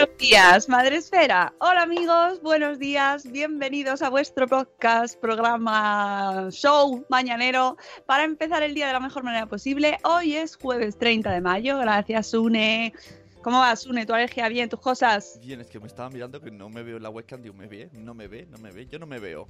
[0.00, 1.52] Buenos días, Madre Esfera.
[1.58, 8.86] Hola amigos, buenos días, bienvenidos a vuestro podcast, programa, show mañanero para empezar el día
[8.86, 9.98] de la mejor manera posible.
[10.04, 12.94] Hoy es jueves 30 de mayo, gracias Sune.
[13.42, 14.06] ¿Cómo vas, Sune?
[14.06, 14.70] ¿Tu alergia bien?
[14.70, 15.38] ¿Tus cosas?
[15.42, 17.66] Bien, es que me estaba mirando que no me veo en la webcam, digo, ¿me
[17.66, 17.90] ve?
[17.92, 19.48] No me ve, no me ve, yo no me veo.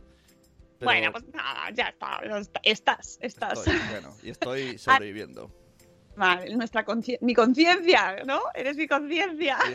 [0.80, 3.58] Pero Bueno, pues nada, ya está, ya está, estás, estás.
[3.60, 5.48] estoy, bueno, y estoy sobreviviendo.
[6.16, 6.84] Vale, nuestra
[7.20, 8.40] mi conciencia, ¿no?
[8.52, 9.56] Eres mi conciencia.
[9.64, 9.74] Sí.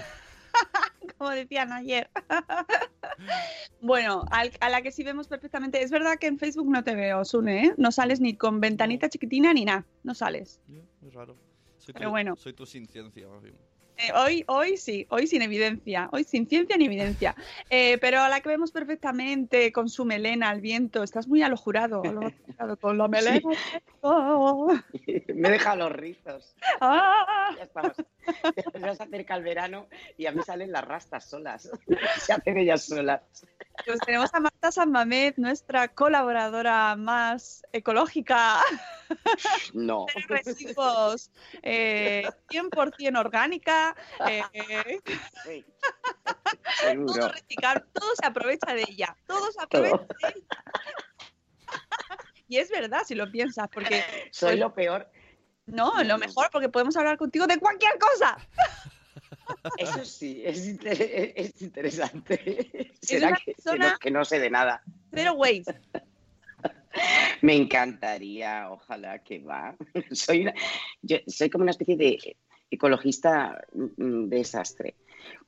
[1.18, 2.10] como decían ayer.
[3.82, 5.82] bueno, al- a la que sí vemos perfectamente.
[5.82, 7.74] Es verdad que en Facebook no te veo, Sune, ¿eh?
[7.78, 9.86] No sales ni con ventanita chiquitina ni nada.
[10.04, 10.60] No sales.
[10.68, 11.36] Ya, Es raro.
[11.78, 12.36] Soy Pero tu, bueno.
[12.36, 13.56] Soy tu sin ciencia, más bien.
[13.98, 17.34] Eh, hoy, hoy sí, hoy sin evidencia, hoy sin ciencia ni evidencia.
[17.70, 21.48] Eh, pero a la que vemos perfectamente con su melena al viento, estás muy a
[21.48, 23.40] lo jurado, a lo jurado, con la melena.
[24.02, 24.74] Oh,
[25.34, 26.56] Me deja los rizos.
[26.82, 27.52] ah.
[27.58, 27.94] Ya estamos.
[28.84, 29.88] Ya se acerca el verano
[30.18, 31.70] y a mí salen las rastas solas.
[32.20, 33.22] Se hacen ellas solas.
[33.86, 38.62] Pues tenemos a Marta San Mamed, nuestra colaboradora más ecológica
[39.74, 40.06] No.
[40.16, 41.30] de residuos,
[41.62, 43.96] eh, 100% orgánica,
[44.28, 44.44] eh,
[45.46, 45.66] Sí.
[47.06, 50.08] todo reciclable, todo se aprovecha de ella, todo se aprovecha Todo.
[50.22, 50.46] de ella.
[52.48, 55.10] Y es verdad si lo piensas, porque Soy lo peor.
[55.68, 58.38] No, lo mejor, porque podemos hablar contigo de cualquier cosa.
[59.78, 62.94] Eso sí, es, inter- es interesante.
[63.02, 64.82] Será que, que persona- no, que no sé de nada.
[65.14, 65.82] Cero waste.
[67.42, 69.76] Me encantaría, ojalá que va.
[70.12, 70.54] Soy, una-
[71.02, 72.38] yo soy como una especie de
[72.72, 74.96] ecologista mm, desastre.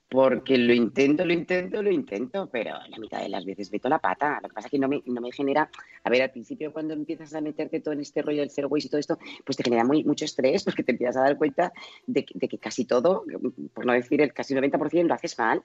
[0.10, 4.00] Porque lo intento, lo intento, lo intento, pero la mitad de las veces meto la
[4.00, 4.40] pata.
[4.42, 5.70] Lo que pasa es que no me, no me genera.
[6.04, 8.88] A ver, al principio, cuando empiezas a meterte todo en este rollo del zero waste
[8.88, 11.74] y todo esto, pues te genera muy, mucho estrés porque te empiezas a dar cuenta
[12.06, 13.26] de, que- de que casi todo,
[13.74, 15.62] por no decir el casi 90%, lo haces mal.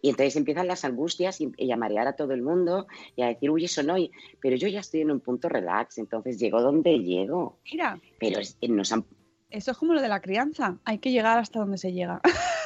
[0.00, 2.86] Y entonces empiezan las angustias y, y a marear a todo el mundo
[3.16, 3.98] y a decir, uy, eso no.
[3.98, 7.58] y- pero yo ya estoy en un punto relax, entonces llego donde llego.
[7.70, 9.04] Mira, Pero es- nos han
[9.50, 10.78] eso es como lo de la crianza.
[10.84, 12.20] Hay que llegar hasta donde se llega.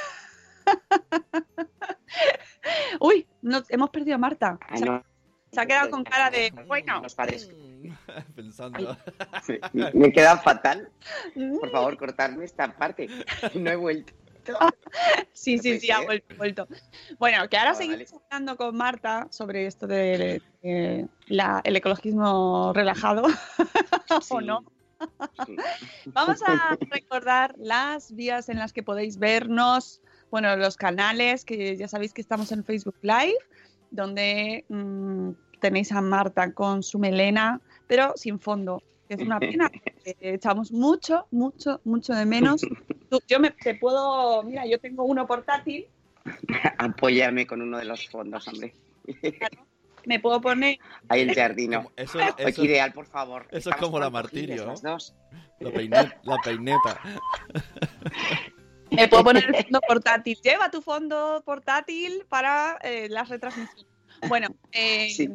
[3.01, 3.27] Uy,
[3.69, 4.59] hemos perdido a Marta.
[4.69, 5.03] Ay, Se, no.
[5.53, 7.51] se ha quedado con cara de, bueno, Los padres.
[8.35, 8.97] Pensando.
[9.73, 10.91] Me, me queda fatal.
[11.61, 13.09] Por favor, cortarme esta parte.
[13.55, 14.13] No he vuelto.
[15.35, 16.69] Sí, No sí, sí, ha vuelto, vuelto.
[17.19, 18.25] Bueno, que ahora Ah, seguimos vale.
[18.31, 23.25] hablando con Marta sobre esto del de, la- el ecologismo relajado,
[24.31, 24.65] ¿o no?
[25.47, 25.55] Sí.
[26.07, 31.89] Vamos a recordar las vías en las que podéis vernos, bueno, los canales, que ya
[31.89, 33.37] sabéis que estamos en Facebook Live,
[33.91, 35.31] donde mm,
[35.61, 41.27] tenéis a Marta con su melena, pero sin fondo, es una pena, porque echamos mucho,
[41.31, 42.61] mucho, mucho de menos.
[43.11, 45.87] Tú- yo me, te puedo, mira, yo tengo uno portátil,
[46.77, 48.75] Apóyame con uno de los fondos, hombre.
[50.05, 50.79] me puedo poner
[51.09, 51.91] Ahí el jardino.
[51.97, 53.47] Eso, eso- ideal, por favor.
[53.51, 54.91] eso es como la martirio, las ¿no?
[54.93, 55.15] dos.
[55.61, 57.01] la, peine- la peineta.
[58.91, 60.39] Me puedo poner el fondo portátil.
[60.43, 63.87] Lleva tu fondo portátil para eh, las retransmisiones.
[64.29, 65.29] Bueno, eh, Sí.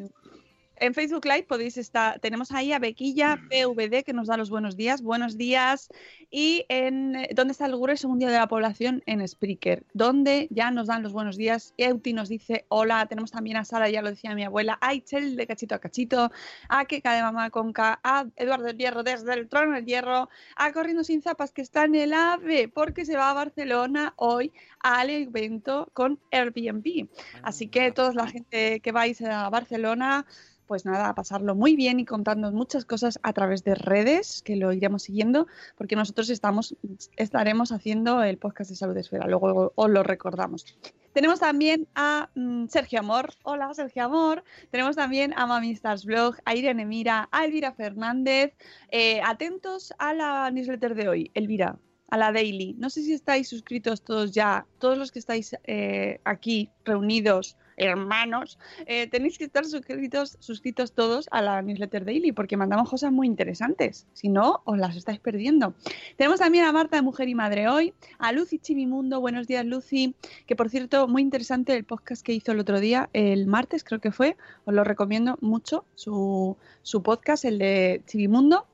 [0.78, 4.76] En Facebook Live podéis estar, tenemos ahí a Bequilla PVD que nos da los buenos
[4.76, 5.90] días, buenos días.
[6.30, 9.04] Y en eh, ¿Dónde está el grueso mundial de la población?
[9.06, 11.74] En Spreaker, donde ya nos dan los buenos días.
[11.78, 15.36] Euti nos dice hola, tenemos también a Sara, ya lo decía mi abuela, a Itzel
[15.36, 16.32] de cachito a cachito,
[16.70, 20.72] a Keka de mamá conca, a Eduardo del Hierro desde el trono del hierro, a
[20.74, 25.10] Corriendo sin zapas que está en el AVE porque se va a Barcelona hoy al
[25.10, 27.08] evento con Airbnb.
[27.42, 30.26] Así que toda la gente que vais a Barcelona,
[30.74, 34.56] pues nada, a pasarlo muy bien y contándonos muchas cosas a través de redes, que
[34.56, 35.46] lo iremos siguiendo,
[35.78, 36.76] porque nosotros estamos,
[37.16, 40.66] estaremos haciendo el podcast de Salud Esfera, luego os lo recordamos.
[41.14, 43.36] Tenemos también a mm, Sergio Amor.
[43.44, 44.44] Hola, Sergio Amor.
[44.72, 48.56] Tenemos también a Mami Stars Blog, a Irene Mira, a Elvira Fernández.
[48.90, 51.78] Eh, atentos a la newsletter de hoy, Elvira,
[52.10, 52.74] a la daily.
[52.80, 58.60] No sé si estáis suscritos todos ya, todos los que estáis eh, aquí reunidos, hermanos,
[58.86, 63.28] eh, tenéis que estar suscritos, suscritos todos a la newsletter daily porque mandamos cosas muy
[63.28, 64.08] interesantes.
[64.14, 65.74] Si no, os las estáis perdiendo.
[66.18, 69.20] Tenemos también a Marta de Mujer y Madre hoy, a Lucy Chimimundo.
[69.22, 70.16] Buenos días, Lucy.
[70.46, 74.00] Que por cierto, muy interesante el podcast que hizo el otro día, el martes creo
[74.00, 74.38] que fue.
[74.66, 78.68] Os lo recomiendo mucho, su, su podcast, el de Chivimundo.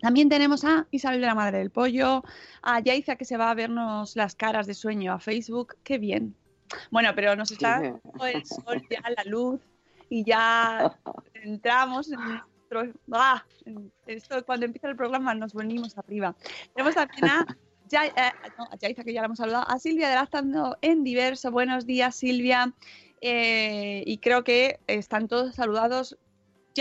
[0.00, 2.22] También tenemos a Isabel de la Madre del Pollo,
[2.62, 5.76] a Yaiza que se va a vernos las caras de sueño a Facebook.
[5.82, 6.34] Qué bien.
[6.90, 9.60] Bueno, pero nos está dando el sol ya, la luz,
[10.08, 10.92] y ya
[11.34, 12.92] entramos en nuestro...
[13.12, 13.44] ¡Ah!
[14.06, 16.34] Esto, cuando empieza el programa nos venimos arriba.
[16.74, 17.46] Tenemos también a,
[17.88, 18.68] Ya- eh, no,
[19.04, 21.52] que ya la hemos saludado, a Silvia de Lactando en Diverso.
[21.52, 22.72] Buenos días, Silvia.
[23.20, 26.18] Eh, y creo que están todos saludados.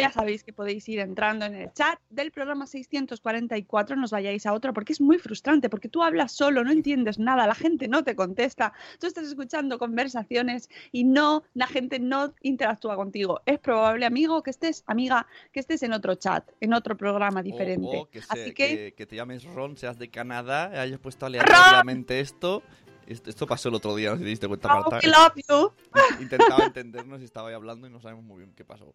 [0.01, 4.53] Ya sabéis que podéis ir entrando en el chat del programa 644, nos vayáis a
[4.53, 8.03] otro, porque es muy frustrante, porque tú hablas solo, no entiendes nada, la gente no
[8.03, 13.41] te contesta, tú estás escuchando conversaciones y no, la gente no interactúa contigo.
[13.45, 17.97] Es probable, amigo, que estés, amiga, que estés en otro chat, en otro programa diferente.
[17.97, 20.99] O, o que, se- Así que, que, que te llames Ron, seas de Canadá, hayas
[20.99, 22.19] puesto aleatoriamente.
[22.19, 22.63] Esto,
[23.07, 24.99] esto pasó el otro día, no sé si te diste cuenta, oh, Marta.
[25.03, 26.21] we love you.
[26.21, 28.93] Intentaba entendernos y estaba ahí hablando y no sabemos muy bien qué pasó.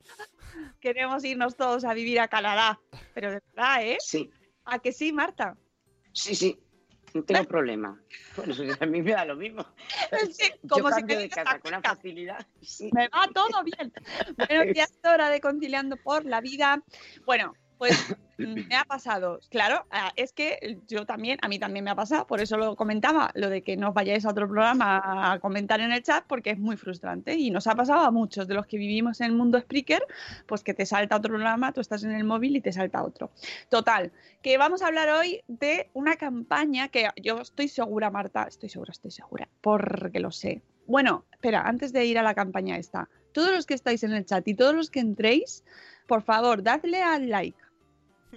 [0.81, 2.81] Queremos irnos todos a vivir a Canadá,
[3.15, 3.97] pero de verdad, ¿eh?
[4.01, 4.31] Sí,
[4.65, 5.57] ¿A que sí, Marta?
[6.13, 6.59] sí, sí.
[7.13, 8.01] No tengo problema.
[8.37, 9.67] Bueno, a mí me da lo mismo.
[10.13, 12.47] Es que, Yo como si cambio me de casa con una facilidad.
[12.63, 12.89] Sí.
[12.93, 13.93] Me va todo bien.
[14.37, 16.83] Bueno, ya es hora de conciliando por la vida.
[17.27, 17.97] Bueno, pues
[18.39, 19.41] mm, me ha pasado.
[19.49, 22.77] Claro, ah, es que yo también, a mí también me ha pasado, por eso lo
[22.77, 26.23] comentaba, lo de que no os vayáis a otro programa a comentar en el chat,
[26.29, 27.35] porque es muy frustrante.
[27.35, 30.07] Y nos ha pasado a muchos de los que vivimos en el mundo Spreaker,
[30.47, 33.31] pues que te salta otro programa, tú estás en el móvil y te salta otro.
[33.71, 34.13] Total,
[34.43, 38.93] que vamos a hablar hoy de una campaña que yo estoy segura, Marta, estoy segura,
[38.93, 40.61] estoy segura, porque lo sé.
[40.87, 44.27] Bueno, espera, antes de ir a la campaña esta, todos los que estáis en el
[44.27, 45.65] chat y todos los que entréis,
[46.07, 47.57] por favor, dadle al like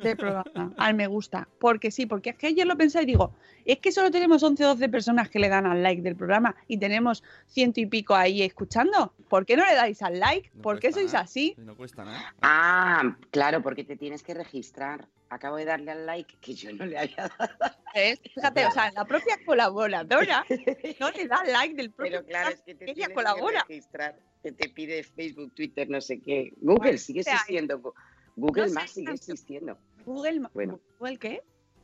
[0.01, 3.33] del programa, al me gusta, porque sí, porque es que ayer lo pensé y digo,
[3.65, 6.55] es que solo tenemos 11 o 12 personas que le dan al like del programa
[6.67, 9.13] y tenemos ciento y pico ahí escuchando.
[9.29, 10.51] ¿Por qué no le dais al like?
[10.55, 11.25] No ¿Por qué sois nada.
[11.25, 11.53] así?
[11.57, 12.33] No cuesta nada.
[12.41, 15.07] Ah, claro, porque te tienes que registrar.
[15.29, 17.53] Acabo de darle al like que yo no le había dado.
[17.95, 18.19] ¿Ves?
[18.35, 20.45] Fíjate, o sea, la propia colaboradora
[20.99, 23.63] no le da like del propio Pero claro, es que te tienes colabora.
[23.67, 24.19] que registrar.
[24.43, 26.53] Que te pide Facebook, Twitter, no sé qué.
[26.57, 27.79] Google Bueno, sigue o sea, existiendo.
[27.81, 27.93] Gu-
[28.35, 29.19] Google no Más sigue tanto.
[29.21, 29.77] existiendo.
[30.05, 30.79] Google, Ma- Bueno.
[30.99, 31.41] Google qué?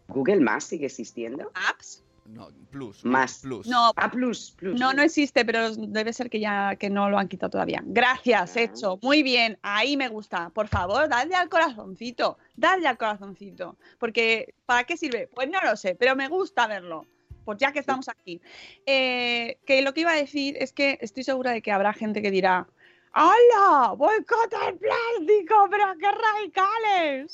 [0.08, 1.52] Google Más sigue existiendo.
[1.70, 2.04] Apps.
[2.26, 3.04] No, plus.
[3.04, 3.40] Más.
[3.40, 3.66] Plus.
[3.66, 4.80] No, Ah, plus, plus.
[4.80, 7.82] No, no existe, pero debe ser que ya que no lo han quitado todavía.
[7.86, 8.62] Gracias, Ah.
[8.62, 9.00] hecho.
[9.02, 10.50] Muy bien, ahí me gusta.
[10.52, 13.78] Por favor, dadle al corazoncito, dadle al corazoncito.
[13.98, 15.28] Porque, ¿para qué sirve?
[15.34, 17.06] Pues no lo sé, pero me gusta verlo.
[17.46, 18.40] Pues ya que estamos aquí.
[18.86, 22.22] Eh, que lo que iba a decir es que estoy segura de que habrá gente
[22.22, 22.68] que dirá,
[23.14, 23.94] ¡Hala!
[23.98, 25.68] ¡Boicota el plástico!
[25.70, 27.34] ¡Pero qué radicales!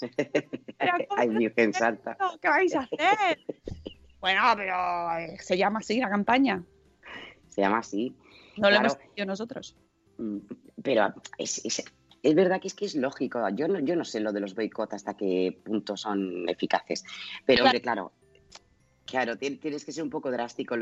[0.78, 2.18] ¿Pero Ay, Virgen Santa.
[2.42, 3.40] ¿Qué vais a hacer?
[4.20, 6.64] Bueno, pero eh, se llama así la campaña.
[7.50, 8.16] Se llama así.
[8.58, 9.76] No lo hemos hecho nosotros.
[10.18, 10.38] Mm,
[10.82, 11.84] Pero es, es-
[12.24, 13.48] es verdad que es que es lógico.
[13.50, 17.04] Yo no, yo no sé lo de los boicots hasta qué punto son eficaces.
[17.46, 17.68] Pero, Claro.
[17.68, 18.12] hombre, claro.
[19.06, 20.76] Claro, tien- tienes que ser un poco drástico.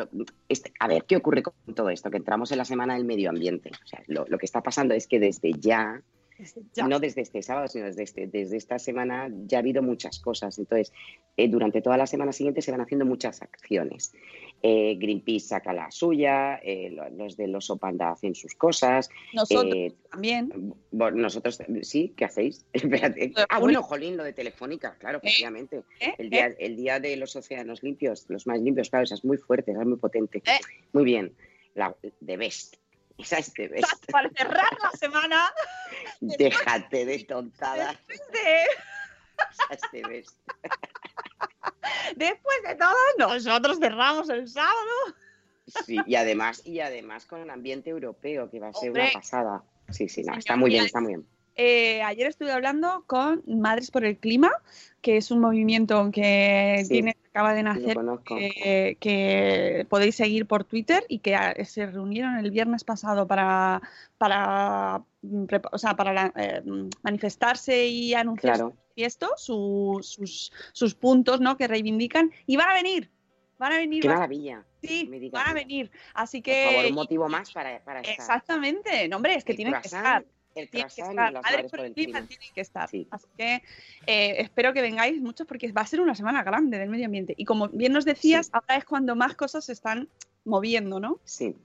[0.47, 2.09] Este- a ver, ¿qué ocurre con todo esto?
[2.09, 3.71] Que entramos en la semana del medio ambiente.
[3.83, 6.01] O sea, lo, lo que está pasando es que desde ya
[6.73, 6.87] Ya.
[6.87, 10.57] no desde este sábado, sino desde, este, desde esta semana ya ha habido muchas cosas.
[10.59, 10.91] Entonces,
[11.37, 14.13] eh, durante toda la semana siguiente se van haciendo muchas acciones.
[14.61, 19.09] Eh, Greenpeace saca la suya, eh, lo- los del oso panda hacen sus cosas.
[19.33, 20.73] Nosotros también.
[20.91, 22.65] nosotros, sí, ¿qué hacéis?
[23.49, 25.83] Ah, bueno, Jolín, lo de Telefónica, claro, efectivamente.
[26.17, 29.37] El día, el día de los océanos limpios, los más limpios, claro, esa es muy
[29.37, 30.41] fuerte, esa es muy potente.
[30.93, 31.33] Muy bien.
[31.75, 32.75] La de Best.
[33.17, 33.63] Exacto,
[34.11, 35.53] Para cerrar la semana
[36.19, 37.97] Déjate de tontadas.
[38.07, 38.65] de-
[42.15, 44.73] después de todo, nosotros cerramos el sábado.
[45.85, 49.03] Sí, y además, y además con el ambiente europeo, que va a ser Hombre.
[49.03, 49.63] una pasada.
[49.89, 51.27] Sí, sí, no, está muy bien, está muy bien.
[51.55, 54.51] Eh, ayer estuve hablando con Madres por el Clima,
[55.01, 56.89] que es un movimiento que Sí.
[56.89, 57.95] tiene, acaba de nacer,
[58.25, 63.81] que, que podéis seguir por Twitter y que ah, se reunieron el viernes pasado para,
[64.17, 66.63] para, mm, o sea, para la- eh,
[67.03, 68.73] manifestarse y anunciar Claro.
[68.95, 71.55] esto, su- sus, sus puntos ¿no?
[71.57, 73.11] que reivindican y van a venir.
[73.59, 74.65] Van a venir, Qué maravilla.
[74.81, 75.91] sí, me van a venir.
[76.15, 78.15] Así Por favor, que un motivo más para, para estar.
[78.15, 80.25] exactamente, no hombre, es que tienen que estar.
[80.55, 81.33] El Tienen que estar.
[81.33, 82.27] las Madres por el clima clima.
[82.27, 82.89] tienen que estar.
[82.89, 83.07] Sí.
[83.11, 83.55] Así que
[84.05, 87.33] eh, espero que vengáis muchos porque va a ser una semana grande del medio ambiente.
[87.37, 88.51] Y como bien nos decías, Sí.
[88.53, 90.07] ahora es cuando más cosas se están
[90.45, 91.19] moviendo, ¿no?
[91.23, 91.55] Sí.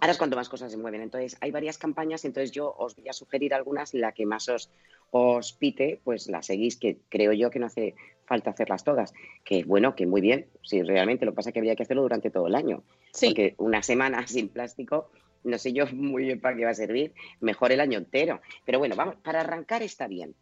[0.00, 1.02] Ahora es cuanto más cosas se mueven.
[1.02, 4.48] Entonces, hay varias campañas, entonces yo os voy a sugerir algunas y la que más
[4.48, 4.70] os,
[5.10, 7.94] os pite, pues la seguís, que creo yo que no hace
[8.26, 9.12] falta hacerlas todas.
[9.44, 12.02] Que bueno, que muy bien, sí, realmente, lo que pasa es que habría que hacerlo
[12.02, 12.82] durante todo el año.
[13.12, 13.26] Sí.
[13.26, 15.10] Porque una semana sin plástico,
[15.44, 18.40] no sé yo muy bien para qué va a servir, mejor el año entero.
[18.64, 20.34] Pero bueno, vamos, para arrancar está bien.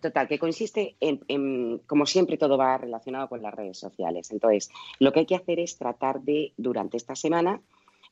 [0.00, 4.30] Total, que consiste en, como siempre, todo va relacionado con las redes sociales.
[4.30, 7.60] Entonces, lo que hay que hacer es tratar de, durante esta semana,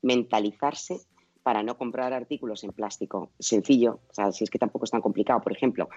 [0.02, 0.98] mentalizarse
[1.44, 3.30] para no comprar artículos en plástico.
[3.38, 5.40] Sencillo, o sea, si es que tampoco es tan complicado.
[5.40, 5.88] Por ejemplo,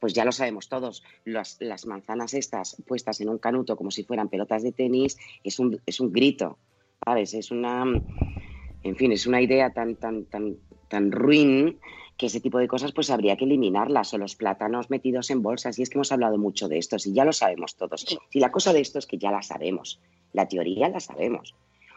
[0.00, 4.02] pues ya lo sabemos todos, las, las manzanas estas puestas en un canuto como si
[4.02, 6.56] fueran pelotas de tenis, es un, es un grito,
[7.04, 7.34] ¿sabes?
[7.34, 7.84] Es una,
[8.84, 10.56] en fin, es una idea tan, tan, tan,
[10.88, 11.78] tan ruin
[12.16, 15.78] que ese tipo de cosas pues habría que eliminarlas o los plátanos metidos en bolsas
[15.78, 18.06] y es que hemos hablado mucho de esto, si ya lo sabemos todos.
[18.30, 20.00] Si la cosa de esto es que ya la sabemos,
[20.32, 21.54] la teoría la sabemos.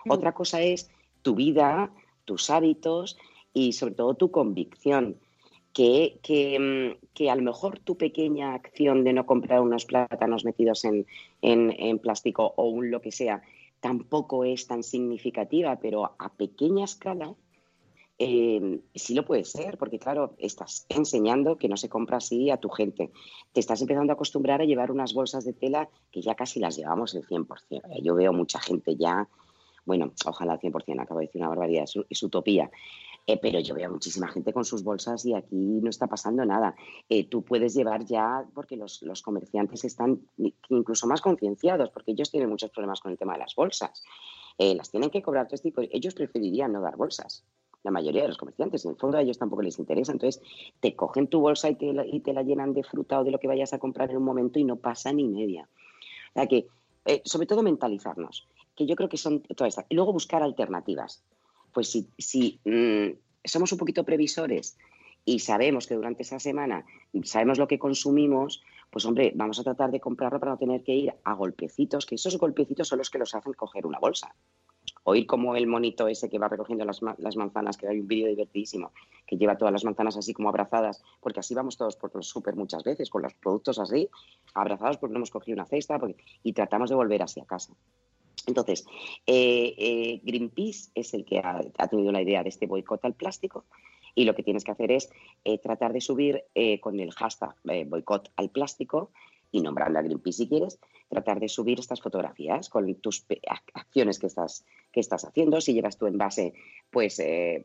[0.09, 0.89] Otra cosa es
[1.21, 1.91] tu vida,
[2.25, 3.17] tus hábitos
[3.53, 5.17] y sobre todo tu convicción.
[5.73, 6.57] Que, que,
[6.97, 11.05] mm, que a lo mejor tu pequeña acción de no comprar unos plátanos metidos en,
[11.43, 13.43] en- en plástico o un lo que sea
[13.87, 17.33] tampoco es tan significativa, pero a pequeña escala
[18.19, 22.57] eh, sí lo puede ser, porque claro, estás enseñando que no se compra así a
[22.57, 23.11] tu gente.
[23.53, 26.75] Te estás empezando a acostumbrar a llevar unas bolsas de tela que ya casi las
[26.75, 27.47] llevamos el 100%.
[27.71, 29.29] Eh, Yo veo mucha gente ya,
[29.85, 32.69] bueno, ojalá al 100%, acabo de decir una barbaridad, es utopía.
[33.29, 36.75] Eh, pero yo veo muchísima gente con sus bolsas y aquí no está pasando nada.
[37.09, 40.21] Eh, tú puedes llevar ya, porque los, comerciantes están
[40.69, 44.01] incluso más concienciados, porque ellos tienen muchos problemas con el tema de las bolsas.
[44.57, 45.85] Eh, las tienen que cobrar tres tipos.
[45.91, 47.43] Ellos preferirían no dar bolsas.
[47.83, 50.13] La mayoría de los comerciantes, en el fondo a ellos tampoco les interesa.
[50.13, 50.41] Entonces,
[50.79, 53.31] te cogen tu bolsa y te, la, y te la llenan de fruta o de
[53.31, 55.67] lo que vayas a comprar en un momento y no pasa ni media.
[56.29, 56.67] O sea que,
[57.25, 59.85] sobre todo, mentalizarnos, que yo creo que son todas estas.
[59.89, 61.23] Y luego buscar alternativas.
[61.77, 64.79] Pues si, si mm, somos un poquito previsores
[65.23, 66.83] y sabemos que durante esa semana
[67.21, 70.95] sabemos lo que consumimos, pues hombre, vamos a tratar de comprarlo para no tener que
[70.95, 74.33] ir a golpecitos, que esos golpecitos son los que los hacen coger una bolsa.
[75.03, 78.07] O ir como el monito ese que va recogiendo las, las manzanas, que hay un
[78.07, 78.91] vídeo divertidísimo,
[79.27, 82.55] que lleva todas las manzanas así como abrazadas, porque así vamos todos por los súper
[82.55, 84.09] muchas veces, con los productos así,
[84.55, 87.75] abrazados porque no hemos cogido una cesta, porque- y tratamos de volver así a casa.
[88.47, 88.85] Entonces,
[89.27, 93.65] eh, eh, Greenpeace es el que ha, tenido la idea de este boicot al plástico
[94.15, 95.09] y lo que tienes que hacer es
[95.43, 99.11] eh, tratar de subir eh, con el hashtag eh, boicot al plástico
[99.51, 103.25] y nombrarle a Greenpeace si quieres, tratar de subir estas fotografías con tus
[103.73, 106.53] acciones que estás, que estás haciendo, si llevas tu envase,
[106.89, 107.63] pues en-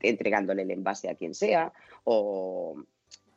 [0.00, 1.72] entregándole el envase a quien sea
[2.04, 2.76] o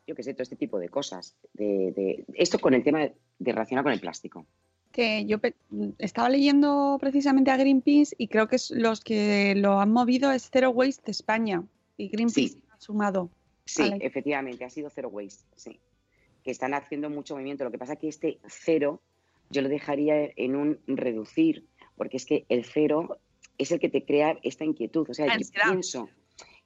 [0.06, 1.38] yo qué sé, todo este tipo de cosas.
[1.54, 4.46] De, de- esto con el tema de, de relacionado con el plástico.
[4.94, 5.40] Que yo
[5.98, 10.50] estaba leyendo precisamente a Greenpeace y creo que es los que lo han movido es
[10.50, 11.64] Zero Waste de España.
[11.98, 12.64] Y Greenpeace Sí.
[12.72, 13.30] ha sumado.
[13.66, 13.98] Sí, Vale.
[14.06, 15.80] efectivamente, ha sido Zero Waste, sí.
[16.44, 17.64] Que están haciendo mucho movimiento.
[17.66, 19.02] Lo que pasa que este cero
[19.50, 21.66] yo lo dejaría en un reducir,
[21.98, 23.18] porque es que el cero
[23.58, 25.10] es el que te crea esta inquietud.
[25.10, 26.10] O sea, yo pienso,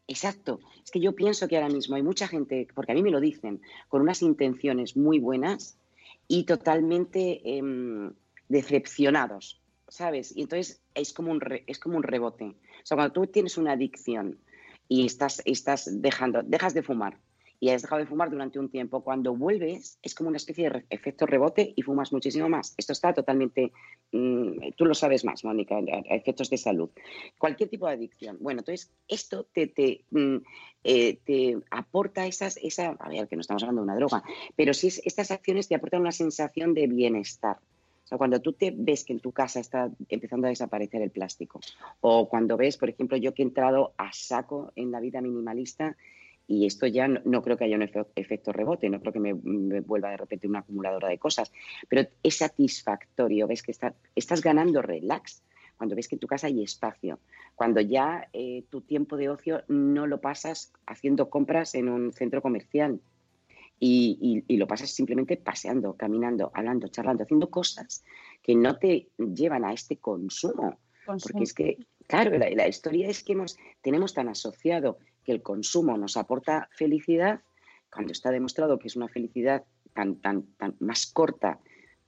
[0.08, 3.12] exacto, es que yo pienso que ahora mismo hay mucha gente, porque a mí me
[3.12, 5.78] lo dicen, con unas intenciones muy buenas
[6.28, 8.14] y totalmente em,
[8.50, 10.36] decepcionados, ¿sabes?
[10.36, 12.46] Y entonces es como un, re- es como un rebote.
[12.46, 12.56] O
[12.86, 14.40] sea, cuando tú tienes una adicción
[14.88, 17.20] y estás, estás dejando, dejas de fumar
[17.60, 19.04] y has dejado de fumar durante un tiempo.
[19.04, 22.74] Cuando vuelves es como una especie de efecto rebote y fumas muchísimo más.
[22.78, 23.72] Esto está totalmente,
[24.12, 26.90] mm, tú lo sabes más, Mónica, a- efectos de salud.
[27.38, 28.38] Cualquier tipo de adicción.
[28.40, 30.38] Bueno, entonces esto te, te, mm,
[30.84, 34.24] eh, te aporta esas, esa, a ver, que no estamos hablando de una droga,
[34.56, 37.58] pero sí es- estas acciones te aportan una sensación de bienestar.
[38.04, 41.12] O sea, cuando tú te ves que en tu casa está empezando a desaparecer el
[41.12, 41.60] plástico,
[42.00, 45.98] o cuando ves, por ejemplo, yo que he entrado a saco en la vida minimalista
[46.48, 49.20] y esto ya no, no creo que haya un efe- efecto rebote, no creo que
[49.20, 51.52] me, me vuelva de repente una acumuladora de cosas,
[51.90, 55.44] pero es satisfactorio, ves que está- estás ganando relax
[55.78, 57.20] cuando ves que en tu casa hay espacio,
[57.56, 62.42] cuando ya eh, tu tiempo de ocio no lo pasas haciendo compras en un centro
[62.42, 63.00] comercial,
[63.80, 68.04] y, y- y lo pasas simplemente paseando, caminando, hablando, charlando, haciendo cosas
[68.42, 70.80] que no te llevan a este consumo.
[71.06, 71.78] Porque es que,
[72.08, 76.70] claro, la, la historia es que hemos, tenemos tan asociado que el consumo nos aporta
[76.72, 77.42] felicidad,
[77.92, 81.60] cuando está demostrado que es una felicidad tan, tan, tan más corta,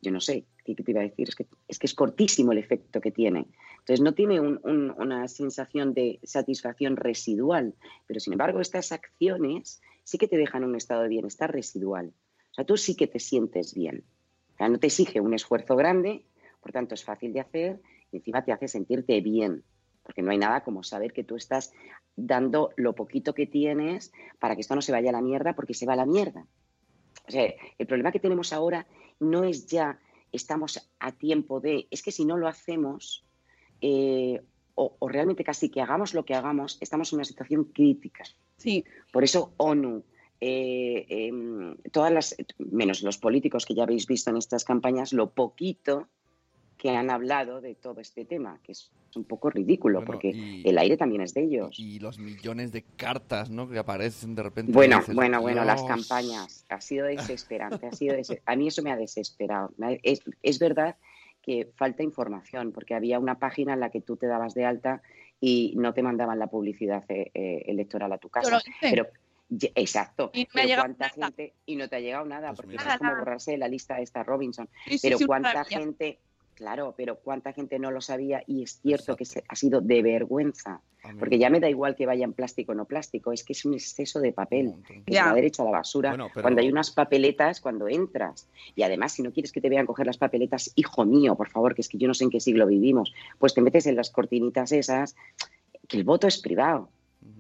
[0.02, 1.28] yo no sé, ¿qué, te iba a decir?
[1.28, 3.48] Es que, es que es cortísimo el efecto que tiene.
[3.80, 7.74] Entonces no tiene un- un- una sensación de satisfacción residual,
[8.08, 12.14] pero sin embargo estas acciones sí que te dejan un estado de bienestar residual.
[12.52, 14.06] O sea, tú sí que te sientes bien.
[14.54, 16.24] O sea, no te exige un esfuerzo grande,
[16.62, 17.82] por tanto es fácil de hacer
[18.14, 19.64] y encima te hace sentirte bien,
[20.10, 21.72] porque no hay nada como saber que tú estás
[22.16, 25.76] dando lo poquito que tienes para que esto no se vaya a la mierda, porque
[25.76, 26.48] se va a la mierda.
[27.28, 28.88] O sea, el problema que tenemos ahora
[29.20, 30.00] no es ya
[30.32, 33.24] estamos a tiempo de, es que si no lo hacemos,
[33.82, 34.42] eh,
[34.74, 38.24] o, o realmente casi que hagamos lo que hagamos, estamos en una situación crítica.
[38.58, 40.04] Sí, Por eso ONU,
[40.42, 45.30] eh, em, todas las, menos los políticos que ya habéis visto en estas campañas, lo
[45.30, 46.08] poquito
[46.80, 50.64] que han hablado de todo este tema, que es un poco ridículo, Bueno, porque y-
[50.68, 51.78] el aire también es de ellos.
[51.78, 53.68] Y los millones de cartas, ¿no?
[53.70, 54.72] Que aparecen de repente.
[54.72, 56.66] Bueno, dices, bueno, bueno, las campañas.
[56.70, 57.06] Ha sido
[57.42, 57.86] desesperante.
[57.88, 59.72] Ha sido des- A mí eso me ha desesperado.
[60.04, 60.96] Es, es verdad
[61.42, 65.02] que falta información, porque había una página en la que tú te dabas de alta
[65.42, 68.62] y no te mandaban la publicidad eh, eh, electoral a tu casa.
[68.80, 69.06] Pero,
[69.76, 70.32] exacto.
[70.34, 72.78] Y no me ha pero cuánta gente, y no te ha llegado nada, Pues porque
[72.78, 72.94] mira.
[72.94, 74.70] es como borrarse de la lista de esta Robinson.
[74.86, 76.20] Sí, sí, Pero sí, cuánta gente,
[76.60, 80.04] claro, pero cuánta gente no lo sabía y es cierto que se- ha sido de
[80.04, 80.82] vergüenza.
[81.18, 83.64] Porque ya me da igual que vaya en plástico o no plástico, es que es
[83.64, 84.74] un exceso de papel
[85.06, 85.24] que Ya.
[85.24, 86.10] se va derecho a la basura.
[86.10, 88.50] Bueno, pero- Cuando hay unas papeletas, cuando entras.
[88.76, 91.74] Y además, si no quieres que te vean coger las papeletas, hijo mío, por favor,
[91.74, 94.10] que es que yo no sé en qué siglo vivimos, pues te metes en las
[94.10, 95.16] cortinitas esas,
[95.88, 96.90] que el voto es privado.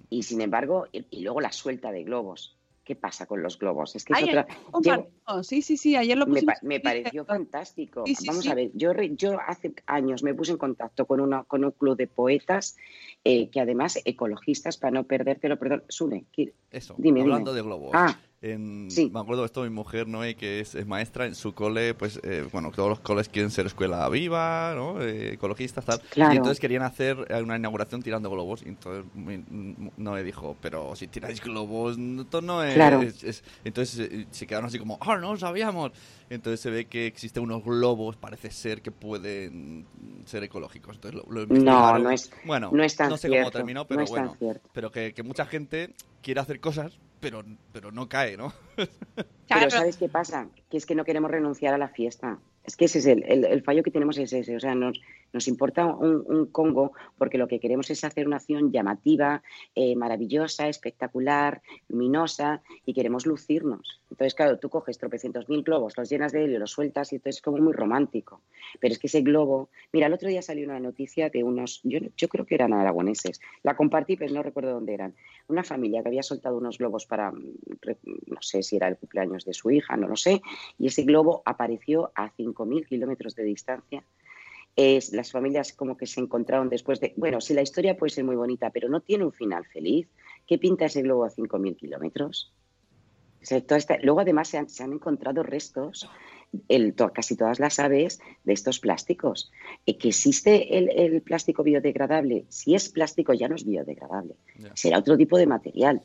[0.09, 2.55] Y sin embargo, y, y luego la suelta de globos.
[2.89, 3.95] ¿Qué pasa con los globos?
[3.95, 4.47] Es que es Ay, otra.
[4.81, 8.03] Llevo- Sí, sí, sí, ayer lo me, pa- me pareció fantástico.
[8.07, 8.49] Sí, sí, Vamos sí.
[8.49, 11.69] a ver, yo, re- yo hace años me puse en contacto con, una, con un
[11.69, 12.77] club de poetas
[13.23, 17.61] eh, que además ecologistas, para no perdértelo, perdón, Sune, ¿qué- Eso, Dime, hablando dime.
[17.61, 17.91] de globos.
[17.93, 19.09] Ah, En- Sí.
[19.13, 22.21] Me acuerdo de esto, mi mujer, Noé, que es, es maestra en su cole, pues,
[22.23, 25.01] eh, bueno, todos los coles quieren ser escuela viva, ¿no?
[25.01, 25.99] Eh, ecologistas, tal.
[26.09, 26.33] Claro.
[26.33, 28.63] Y entonces querían hacer una inauguración tirando globos.
[28.63, 32.75] Y entonces mi- m- Noé dijo, pero si tiráis globos, esto no es...
[32.75, 33.01] Claro.
[33.01, 33.43] es- es-".
[33.65, 35.91] Entonces eh, se quedaron así como, ah, no lo sabíamos.
[36.29, 39.85] Entonces se ve que existen unos globos, parece ser que pueden
[40.25, 40.95] ser ecológicos.
[40.95, 43.43] Entonces lo, lo no, no es, Bueno, no es tan no sé cierto.
[43.43, 44.35] cómo terminó, pero no es tan bueno.
[44.39, 44.69] cierto.
[44.71, 48.53] Pero que, que mucha gente quiere hacer cosas, pero, pero no cae, ¿no?
[49.47, 50.47] Claro, Pero ¿sabes qué pasa?
[50.69, 52.37] Que es que no queremos renunciar a la fiesta.
[52.63, 54.55] Es que ese es el, el- el fallo que tenemos es ese.
[54.55, 55.01] O sea, nos,
[55.33, 59.43] nos importa un, Congo porque lo que queremos es hacer una acción llamativa,
[59.75, 63.99] eh, maravillosa, espectacular, luminosa y queremos lucirnos.
[64.09, 67.37] Entonces, claro, tú coges tropecientos mil globos, los llenas de helio, los sueltas y entonces
[67.37, 68.41] es como muy romántico.
[68.79, 69.69] Pero es que ese globo...
[69.93, 71.81] Mira, el otro día salió una noticia de unos...
[71.83, 73.39] Yo, creo que eran aragoneses.
[73.63, 75.15] La compartí, pero no recuerdo dónde eran.
[75.47, 77.31] Una familia que había soltado unos globos para...
[77.31, 80.41] No sé si era el cumpleaños de su hija, no lo sé.
[80.77, 84.03] Y ese globo apareció a 5.000 kilómetros de distancia.
[84.81, 87.13] Es, las familias como que se encontraron después de...
[87.17, 90.07] Bueno, si la historia puede ser muy bonita, pero no tiene un final feliz,
[90.47, 92.53] ¿qué pinta ese globo a 5.000 kilómetros?
[93.41, 93.61] O sea,
[94.03, 96.09] Luego además se han, se han encontrado restos,
[96.69, 99.51] el, to- casi todas las aves, de estos plásticos.
[99.85, 102.45] Y que existe el, el plástico biodegradable.
[102.49, 104.35] Si es plástico ya no es biodegradable,
[104.75, 106.01] será otro tipo de material.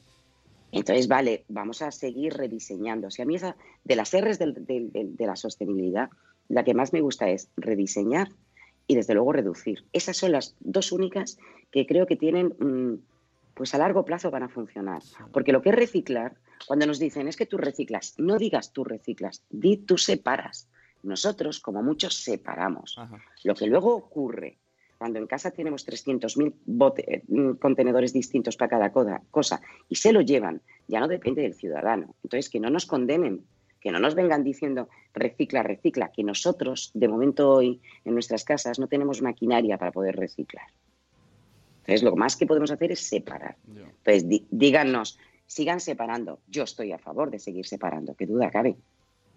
[0.72, 3.08] Entonces, vale, vamos a seguir rediseñando.
[3.10, 6.08] Si a mí esa, de las R's del- del- del- de la sostenibilidad,
[6.48, 8.28] la que más me gusta es rediseñar
[8.86, 9.84] y desde luego reducir.
[9.92, 11.38] Esas son las dos únicas
[11.70, 12.94] que creo que tienen, mm,
[13.54, 15.02] pues a largo plazo van a funcionar.
[15.32, 18.84] Porque lo que es reciclar, cuando nos dicen es que tú reciclas, no digas tú
[18.84, 20.68] reciclas, di tú separas.
[21.02, 22.94] Nosotros, como muchos, separamos.
[22.98, 23.18] Ajá.
[23.44, 24.58] Lo que luego ocurre,
[24.96, 28.90] cuando en casa tenemos 300.000 bote- mm, contenedores distintos para cada
[29.30, 32.14] cosa y se lo llevan, ya no depende del ciudadano.
[32.22, 33.44] Entonces, que no nos condenen,
[33.84, 38.78] que no nos vengan diciendo recicla, recicla, que nosotros, de momento hoy, en nuestras casas,
[38.78, 40.66] no tenemos maquinaria para poder reciclar.
[41.82, 43.56] Entonces, lo más que podemos hacer es separar.
[43.68, 46.40] Entonces, di- díganos, sigan separando.
[46.48, 48.74] Yo estoy a favor de seguir separando, qué duda cabe.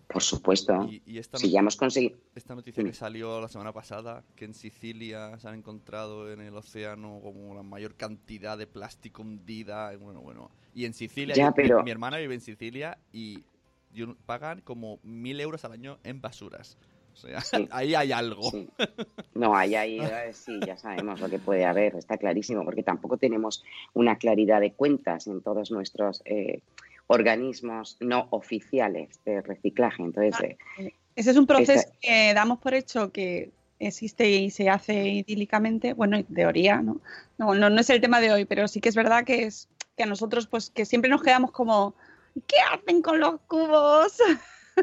[0.07, 0.87] Por supuesto.
[0.89, 2.17] Y, y esta, Si ya hemos conseguido.
[2.33, 6.55] esta noticia que salió la semana pasada, que en Sicilia se han encontrado en el
[6.55, 9.93] océano como la mayor cantidad de plástico hundida.
[9.93, 10.49] y Bueno, bueno.
[10.73, 13.39] Y en Sicilia, Ya, yo- mi- mi, hermana vive en Sicilia y
[14.25, 16.77] pagan como mil euros al año en basuras.
[17.13, 17.67] O sea, Sí.
[17.71, 18.51] ahí hay algo.
[18.51, 18.69] Sí.
[19.33, 23.17] No, ahí, ahí, eh, sí, ya sabemos lo que puede haber, está clarísimo, porque tampoco
[23.17, 26.61] tenemos una claridad de cuentas en todos nuestros eh,
[27.07, 30.03] organismos no oficiales de reciclaje.
[30.03, 35.07] Entonces, eh, Ese es un proceso que damos por hecho que existe y se hace
[35.07, 36.99] idílicamente, bueno, en teoría, ¿no?
[37.37, 39.69] No, no, no es el tema de hoy, pero sí que es verdad que es
[39.95, 41.95] que a nosotros, pues, que siempre nos quedamos como,
[42.45, 44.17] ¿qué hacen con los cubos?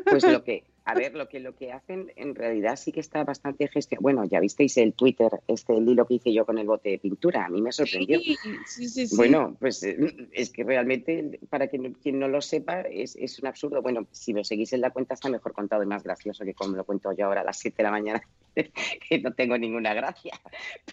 [0.05, 3.25] pues lo que, a ver, lo que, lo que hacen en realidad sí que está
[3.25, 4.03] bastante gestionado.
[4.03, 6.99] Bueno, ya visteis el Twitter, este el hilo que hice yo con el bote de
[6.99, 8.19] pintura, a mí me sorprendió.
[8.21, 9.17] Sí, sí, sí, sí.
[9.17, 9.97] Bueno, pues eh,
[10.33, 13.81] es que realmente, para que no- quien no lo sepa, es, es un absurdo.
[13.83, 16.77] Bueno, si lo seguís en la cuenta está mejor contado y más gracioso que como
[16.77, 18.23] lo cuento yo ahora a las 7 de la mañana,
[19.09, 20.33] que no tengo ninguna gracia.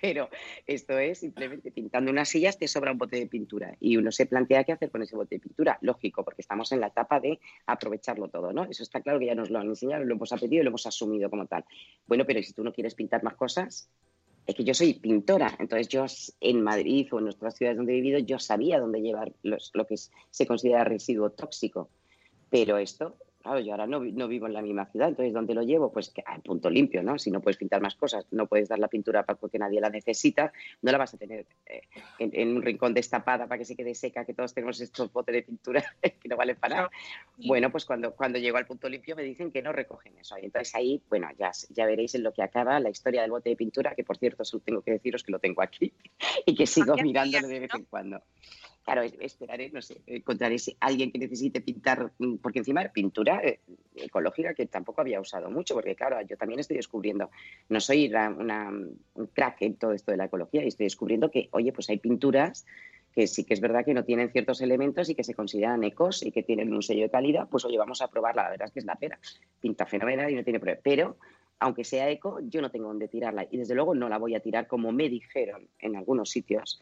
[0.01, 0.29] Pero
[0.67, 3.75] esto es simplemente pintando unas sillas, te sobra un bote de pintura.
[3.79, 5.77] Y uno se plantea qué hacer con ese bote de pintura.
[5.81, 8.63] Lógico, porque estamos en la etapa de aprovecharlo todo, ¿no?
[8.65, 11.29] Eso está claro que ya nos lo han lo hemos aprendido y lo hemos asumido
[11.29, 11.65] como tal.
[12.07, 13.89] Bueno, pero ¿y si tú no quieres pintar más cosas,
[14.45, 16.05] es que yo soy pintora, entonces yo
[16.39, 19.85] en Madrid o en nuestras ciudades donde he vivido, yo sabía dónde llevar los- lo
[19.85, 21.89] que se considera residuo tóxico.
[22.49, 25.63] Pero esto, claro, yo ahora no, no vivo en la misma ciudad, entonces ¿dónde lo
[25.63, 25.91] llevo?
[25.91, 27.17] Pues que al punto limpio, ¿no?
[27.19, 29.89] Si no puedes pintar más cosas, no puedes dar la pintura para porque nadie la
[29.89, 30.51] necesita,
[30.81, 31.81] no la vas a tener eh,
[32.19, 35.33] en, en un rincón destapada para que se quede seca, que todos tenemos estos botes
[35.33, 36.91] de pintura que no valen para nada.
[37.37, 37.47] Sí.
[37.47, 40.37] Bueno, pues cuando, cuando llego al punto limpio me dicen que no recogen eso.
[40.37, 43.49] Y entonces ahí, bueno, ya, ya veréis en lo que acaba la historia del bote
[43.49, 45.93] de pintura, que por cierto solo tengo que deciros que lo tengo aquí
[46.45, 48.21] y que sigo Aquí, mirándolo de vez en cuando.
[48.83, 53.39] Claro, es- esperaré, no sé, encontraré si- alguien que necesite pintar, mm, porque encima pintura
[53.43, 53.59] eh,
[53.95, 57.29] ecológica que tampoco había usado mucho, porque claro, yo también estoy descubriendo,
[57.69, 61.29] no soy la- una, un crack en todo esto de la ecología y estoy descubriendo
[61.29, 62.65] que, oye, pues hay pinturas
[63.13, 66.23] que sí que es verdad que no tienen ciertos elementos y que se consideran ecos
[66.23, 68.73] y que tienen un sello de calidad, pues oye, vamos a probarla, la verdad es
[68.73, 69.19] que es la pera,
[69.59, 71.17] pinta fenomenal y no tiene problema, pero
[71.59, 74.39] aunque sea eco, yo no tengo dónde tirarla y desde luego no la voy a
[74.39, 76.81] tirar como me dijeron en algunos sitios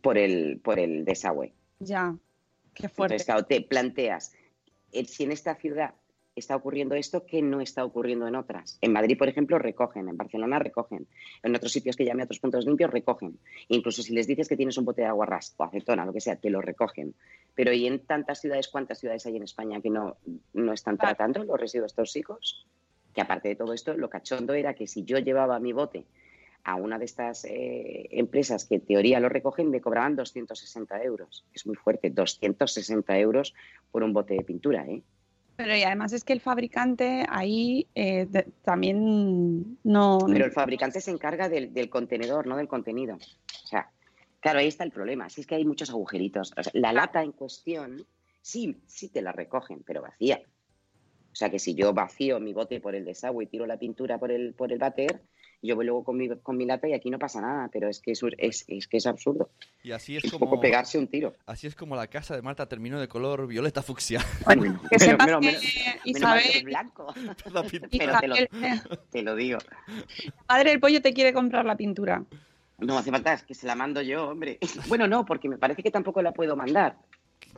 [0.00, 1.52] por el, por el desagüe.
[1.80, 2.16] Ya,
[2.74, 3.14] qué fuerte.
[3.14, 4.34] Entonces, claro, te planteas,
[4.92, 5.94] eh, si en esta ciudad
[6.34, 8.78] está ocurriendo esto, ¿qué no está ocurriendo en otras?
[8.80, 11.08] En Madrid, por ejemplo, recogen, en Barcelona recogen,
[11.42, 13.38] en otros sitios que llame a otros puntos limpios recogen.
[13.68, 16.20] Incluso si les dices que tienes un bote de agua ras o acetona, lo que
[16.20, 17.14] sea, te lo recogen.
[17.56, 20.16] Pero ¿y en tantas ciudades, cuántas ciudades hay en España que no,
[20.54, 21.16] no están Claro.
[21.16, 22.66] tratando los residuos tóxicos?
[23.12, 26.04] Que aparte de todo esto, lo cachondo era que si yo llevaba mi bote
[26.64, 31.44] a una de estas eh, empresas que en teoría lo recogen, me cobraban 260 euros.
[31.54, 33.54] Es muy fuerte, 260 euros
[33.90, 35.02] por un bote de pintura, ¿eh?
[35.56, 40.18] Pero y además es que el fabricante ahí eh, de- también no...
[40.30, 43.16] Pero el fabricante se encarga del, del contenedor, no del contenido.
[43.16, 43.90] O sea,
[44.40, 45.28] claro, ahí está el problema.
[45.28, 46.52] Si es que hay muchos agujeritos.
[46.56, 48.06] O sea, la lata en cuestión,
[48.40, 50.42] sí, sí te la recogen, pero vacía.
[51.32, 54.18] O sea, que si yo vacío mi bote por el desagüe y tiro la pintura
[54.18, 55.22] por el, por el váter,
[55.62, 57.68] yo voy luego con mi, con mi lata y aquí no pasa nada.
[57.72, 59.50] Pero es que es, es, es que es absurdo.
[59.82, 61.34] Y así es como poco pegarse un tiro.
[61.46, 64.20] así es como la casa de Marta terminó de color violeta fucsia.
[64.44, 67.14] Bueno, que Menos- sepas menos- que menos- menos mal que Isabel, es blanco.
[67.44, 67.62] Pero
[68.20, 68.48] te lo- Isabel,
[69.10, 69.58] Te lo digo.
[70.46, 72.24] padre del pollo te quiere comprar la pintura.
[72.78, 74.58] No hace falta, es que se la mando yo, hombre.
[74.88, 76.96] Bueno, no, porque me parece que tampoco la puedo mandar.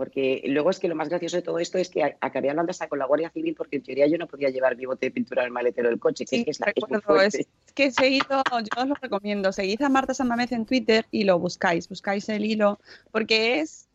[0.00, 2.88] Porque luego es que lo más gracioso de todo esto es que acabé hablando hasta
[2.88, 5.44] con la Guardia Civil porque en teoría yo no podía llevar mi bote de pintura
[5.44, 7.48] el maletero del coche, que Sí, es que es, la, es muy recuerdo, es, es
[7.74, 8.42] que seguid, yo
[8.82, 12.80] os lo recomiendo, seguid a Marta Samamez en Twitter y lo buscáis, buscáis el hilo,
[13.10, 13.90] porque es,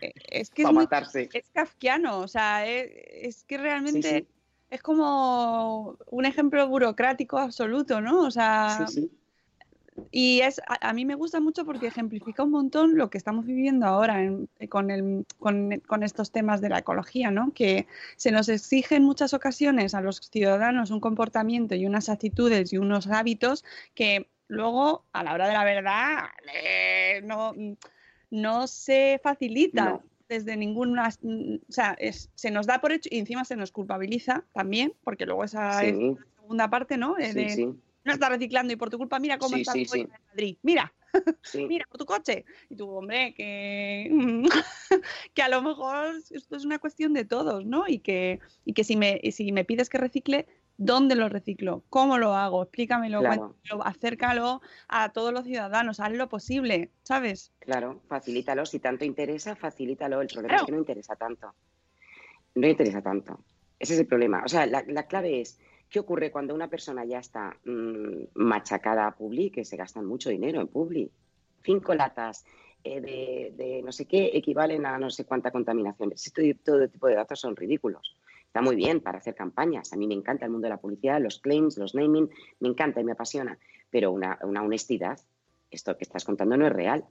[0.00, 1.28] eh, es que es muy matarse.
[1.32, 2.88] es kafkiano, o sea, es,
[3.36, 4.28] es que realmente Sí, sí.
[4.70, 8.20] es como un ejemplo burocrático absoluto, ¿no?
[8.20, 9.10] O sea, Sí, sí.
[10.10, 13.46] Y es a, a mí me gusta mucho porque ejemplifica un montón lo que estamos
[13.46, 17.52] viviendo ahora en- con, el, con, con estos temas de la ecología, ¿no?
[17.52, 17.86] Que
[18.16, 22.78] se nos exige en muchas ocasiones a los ciudadanos un comportamiento y unas actitudes y
[22.78, 26.16] unos hábitos que luego, a la hora de la verdad,
[26.54, 27.52] eh, no,
[28.30, 30.02] no se facilita No.
[30.28, 31.08] desde ninguna...
[31.08, 35.26] O sea, es- se nos da por hecho y encima se nos culpabiliza también, porque
[35.26, 37.16] luego esa es la segunda parte, ¿no?
[37.18, 37.68] Eh, sí, sí.
[38.04, 40.02] No está reciclando y por tu culpa mira cómo Sí, está sí, sí.
[40.04, 40.56] de Madrid.
[40.62, 40.92] Mira,
[41.68, 42.44] mira por tu coche.
[42.68, 44.10] Y tú, hombre, que,
[45.34, 47.84] que a lo mejor esto es una cuestión de todos, ¿no?
[47.88, 51.84] Y que, y que si, me, si me pides que recicle, ¿dónde lo reciclo?
[51.90, 52.62] ¿Cómo lo hago?
[52.62, 53.56] Explícamelo, Claro.
[53.84, 57.52] acércalo a todos los ciudadanos, haz lo posible, ¿sabes?
[57.58, 58.64] Claro, facilítalo.
[58.64, 60.22] Si tanto interesa, facilítalo.
[60.22, 60.62] El problema Claro.
[60.62, 61.54] es que no interesa tanto.
[62.54, 63.44] No interesa tanto.
[63.78, 64.42] Ese es el problema.
[64.44, 65.58] O sea, la, la clave es,
[65.90, 70.30] ¿qué ocurre cuando una persona ya está mm, machacada a Publi, que se gastan mucho
[70.30, 71.10] dinero en Publi?
[71.62, 72.44] Cinco latas
[72.82, 76.12] eh, de, no sé qué equivalen a no sé cuánta contaminación.
[76.64, 78.16] Todo tipo de datos son ridículos.
[78.46, 79.92] Está muy bien para hacer campañas.
[79.92, 83.00] A mí me encanta el mundo de la publicidad, los claims, los naming, me encanta
[83.00, 83.58] y me apasiona.
[83.90, 85.20] Pero una, una honestidad,
[85.70, 87.04] esto que estás contando no es real.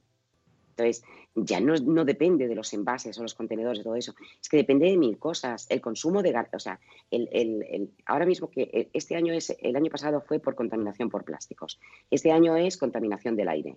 [0.79, 1.03] Entonces,
[1.35, 4.13] ya no, no depende de los envases o los contenedores y todo eso.
[4.41, 5.67] Es que depende de mil cosas.
[5.69, 6.79] El consumo de o sea,
[7.11, 10.55] el, el- el- ahora mismo que eh, este año es, el año pasado fue por
[10.55, 11.79] contaminación por plásticos.
[12.09, 13.75] Este año es contaminación del aire.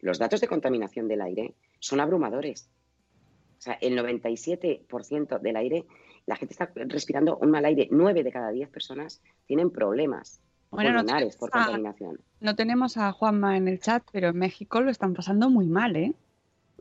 [0.00, 2.70] Los datos de contaminación del aire son abrumadores.
[3.58, 5.84] O sea, el 97% del aire,
[6.26, 7.88] la gente está respirando un mal aire.
[7.90, 12.20] Nueve de cada diez personas tienen problemas Bueno, no pulmonares por tenemos a- contaminación.
[12.40, 15.96] No tenemos a Juanma en el chat, pero en México lo están pasando muy mal,
[15.96, 16.12] ¿eh?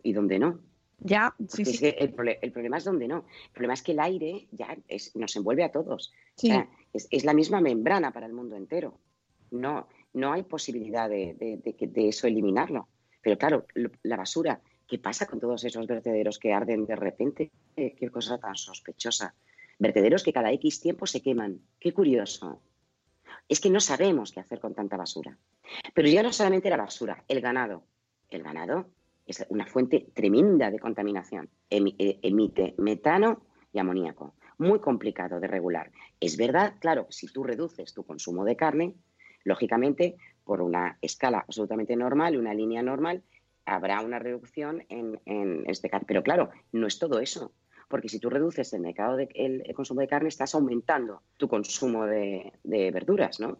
[0.08, 0.62] ¿Y dónde no?
[1.00, 3.26] Ya, sí, es sí, que el, problema es donde no.
[3.48, 6.13] El problema es que el aire ya es- nos envuelve a todos.
[6.36, 6.50] sí.
[6.50, 8.98] O sea, es, es la misma membrana para el mundo entero.
[9.52, 12.88] No, no hay posibilidad de, de- de que- de eso eliminarlo.
[13.22, 17.52] Pero claro, lo- la basura, ¿qué pasa con todos esos vertederos que arden de repente?
[17.76, 19.36] Eh, qué cosa tan sospechosa.
[19.80, 21.60] Vertederos que cada X tiempo se queman.
[21.82, 22.62] Qué curioso.
[23.50, 25.38] Es que no sabemos qué hacer con tanta basura.
[25.93, 27.84] Pero ya no solamente la basura, el ganado.
[28.30, 28.88] El ganado
[29.28, 31.50] es una fuente tremenda de contaminación.
[31.70, 34.36] Eh, emite metano y amoníaco.
[34.58, 35.92] Muy complicado de regular.
[36.20, 38.96] Es verdad, claro, si tú reduces tu consumo de carne,
[39.44, 43.22] lógicamente, por una escala absolutamente normal una línea normal,
[43.66, 45.20] habrá una reducción en,
[45.68, 46.06] este caso.
[46.08, 47.52] Pero claro, no es todo eso.
[47.90, 52.06] Porque si tú reduces el mercado de, el consumo de carne, estás aumentando tu consumo
[52.06, 53.60] de, de verduras, ¿no?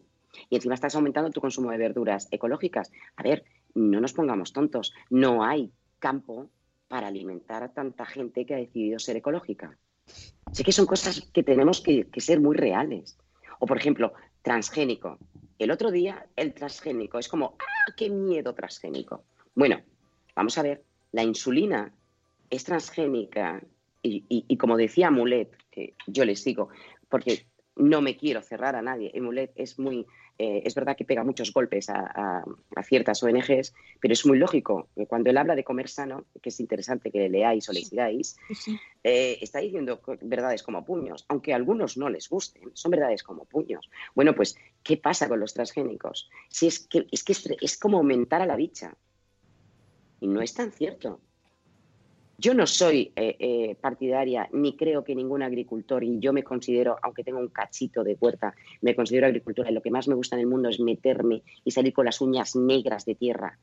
[0.50, 2.92] Y encima estás aumentando tu consumo de verduras ecológicas.
[3.16, 3.46] A ver,
[3.78, 4.94] no nos pongamos tontos.
[5.10, 6.50] No hay campo
[6.88, 9.78] para alimentar a tanta gente que ha decidido ser ecológica.
[10.52, 13.18] Sé que son cosas que tenemos que, ser muy reales.
[13.60, 15.20] O, por ejemplo, transgénico.
[15.60, 19.24] El otro día, el transgénico es como, ¡ah, qué miedo transgénico!
[19.54, 19.82] Bueno,
[20.36, 21.94] vamos a ver, la insulina
[22.50, 23.62] es transgénica
[24.02, 26.70] y, y- como decía Mulet, que yo les digo,
[27.10, 30.06] porque no me quiero cerrar a nadie, Mulet es muy,
[30.40, 32.46] eh, es verdad que pega muchos golpes a, a-
[32.76, 36.50] a ciertas ONGs, pero es muy lógico, que cuando él habla de comer sano, que
[36.50, 38.80] es interesante que leáis o le sigáis, sí, sí.
[39.04, 43.46] eh, está diciendo verdades como puños, aunque a algunos no les gusten, son verdades como
[43.46, 43.90] puños.
[44.16, 46.30] Bueno, pues, ¿qué pasa con los transgénicos?
[46.50, 48.96] Si es que es, que es como aumentar a la bicha.
[50.20, 51.22] Y no es tan cierto.
[52.40, 56.98] Yo no soy eh, eh, partidaria ni creo que ningún agricultor, y yo me considero,
[57.02, 60.36] aunque tenga un cachito de huerta, me considero agricultora y lo que más me gusta
[60.36, 63.58] en el mundo es meterme y salir con las uñas negras de tierra.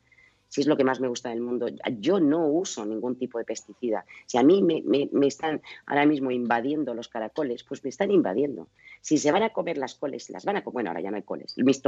[0.49, 1.67] Si es lo que más me gusta del mundo,
[1.99, 4.05] yo no uso ningún tipo de pesticida.
[4.25, 8.67] Si a mí me, están ahora mismo invadiendo los caracoles, pues me están invadiendo.
[9.01, 11.17] Si se van a comer las coles, las van a comer, bueno, ahora ya no
[11.17, 11.81] hay coles, mis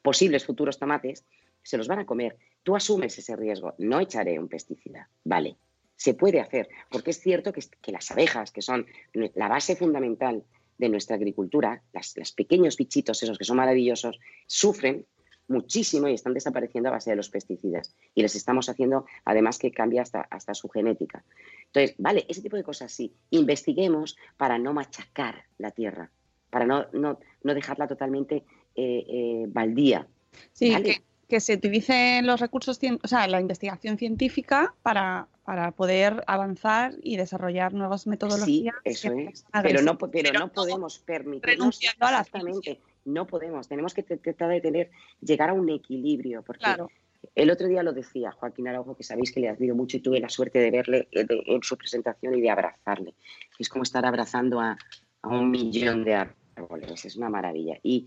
[0.00, 1.24] posibles futuros tomates,
[1.62, 2.36] se los van a comer.
[2.62, 5.56] Tú asumes ese riesgo, no echaré un pesticida, vale.
[5.98, 10.44] Se puede hacer, porque es cierto que, que las abejas, que son la base fundamental
[10.78, 15.04] de nuestra agricultura, las, los pequeños bichitos esos que son maravillosos, sufren
[15.48, 17.94] muchísimo y están desapareciendo a base de los pesticidas.
[18.14, 21.24] Y les estamos haciendo, además, que cambie hasta, hasta su genética.
[21.66, 23.12] Entonces, vale, ese tipo de cosas sí.
[23.30, 26.10] Investiguemos para no machacar la tierra,
[26.50, 28.44] para no, no, no dejarla totalmente
[28.76, 30.06] eh, eh, baldía.
[30.52, 30.84] Sí, Vale.
[30.84, 36.94] que, que se utilicen los recursos, o sea, la investigación científica para, para poder avanzar
[37.02, 38.74] y desarrollar nuevas Sí, metodologías.
[38.84, 39.44] eso que es.
[39.62, 41.78] Pero no, pero pero no podemos permitirnos.
[41.82, 42.80] Exactamente.
[43.04, 43.68] No podemos.
[43.68, 46.42] Tenemos que tratar de tener, llegar a un equilibrio.
[46.42, 46.90] Porque Claro,
[47.34, 50.20] El otro día lo decía Joaquín Araujo, que sabéis que le admiro mucho y tuve
[50.20, 53.14] la suerte de verle eh, en su presentación y de abrazarle.
[53.58, 54.76] Es como estar abrazando a,
[55.22, 56.14] a un millón de
[56.56, 57.78] árboles, es una maravilla.
[57.82, 58.06] Y,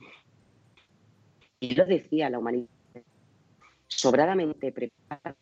[1.59, 2.67] y lo decía, la humanidad
[3.95, 5.35] sobradamente preparada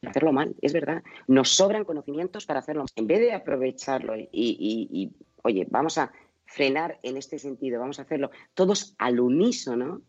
[0.00, 1.02] para hacerlo mal, es verdad.
[1.26, 2.88] Nos sobran conocimientos para hacerlo mal.
[2.96, 5.10] En vez de aprovecharlo y, y- y,
[5.42, 6.12] oye, vamos a
[6.46, 10.00] frenar en este sentido, vamos a hacerlo todos al unísono,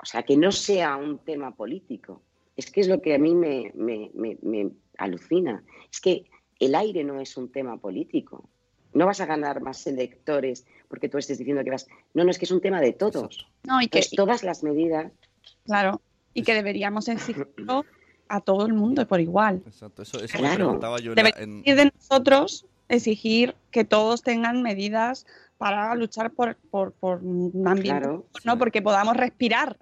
[0.00, 2.22] o sea, que no sea un tema político.
[2.56, 5.64] Es que es lo que a mí me, me- me- me alucina.
[5.90, 6.26] Es que
[6.58, 8.48] el aire no es un tema político.
[8.92, 11.86] No vas a ganar más electores porque tú estés diciendo que vas.
[12.12, 13.48] No, no, es que es un tema de todos.
[13.64, 15.10] No, y que, Entonces, todas las medidas.
[15.64, 16.02] claro,
[16.34, 17.84] y que deberíamos exigirlo
[18.28, 19.62] a todo el mundo por igual.
[19.66, 20.50] Exacto, eso, eso Claro.
[20.52, 25.26] me preguntaba yo Debería en- de nosotros exigir que todos tengan medidas
[25.58, 28.26] para luchar por, por, por un ambiente, Claro.
[28.44, 28.58] ¿no?
[28.58, 29.76] Porque podamos respirar.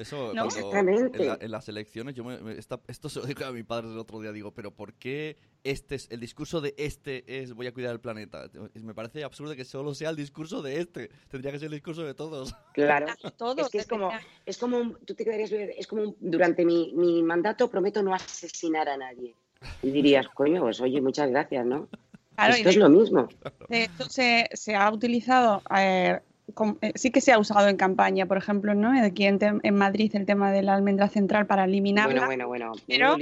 [0.00, 0.44] Eso, ¿No?
[0.46, 1.22] Exactamente.
[1.22, 3.62] en, la- en las elecciones, yo me- me- esta- esto se lo digo a mi
[3.62, 7.52] padre el otro día, digo, pero ¿por qué este es, el discurso de este es
[7.54, 8.50] voy a cuidar el planeta?
[8.74, 12.02] Me parece absurdo que solo sea el discurso de este, tendría que ser el discurso
[12.02, 12.54] de todos.
[12.72, 13.06] Claro.
[13.36, 14.10] Todos Es que es como,
[14.44, 18.14] es como un, tú te quedarías, es como un- durante mi, mi mandato prometo no
[18.14, 19.34] asesinar a nadie.
[19.82, 21.88] Y dirías, coño, pues oye, muchas gracias, ¿no?
[22.36, 23.28] Claro, Esto es lo mismo.
[23.70, 26.20] De hecho, se, se ha utilizado, eh,
[26.54, 28.98] com- eh, sí que se ha usado en campaña, por ejemplo, ¿no?
[29.02, 32.26] Aquí en, en Madrid el tema de la almendra central para eliminarla.
[32.26, 32.82] Bueno, bueno, bueno.
[32.86, 33.16] Pero-.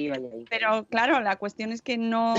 [0.50, 2.34] Pero claro, la cuestión es que no,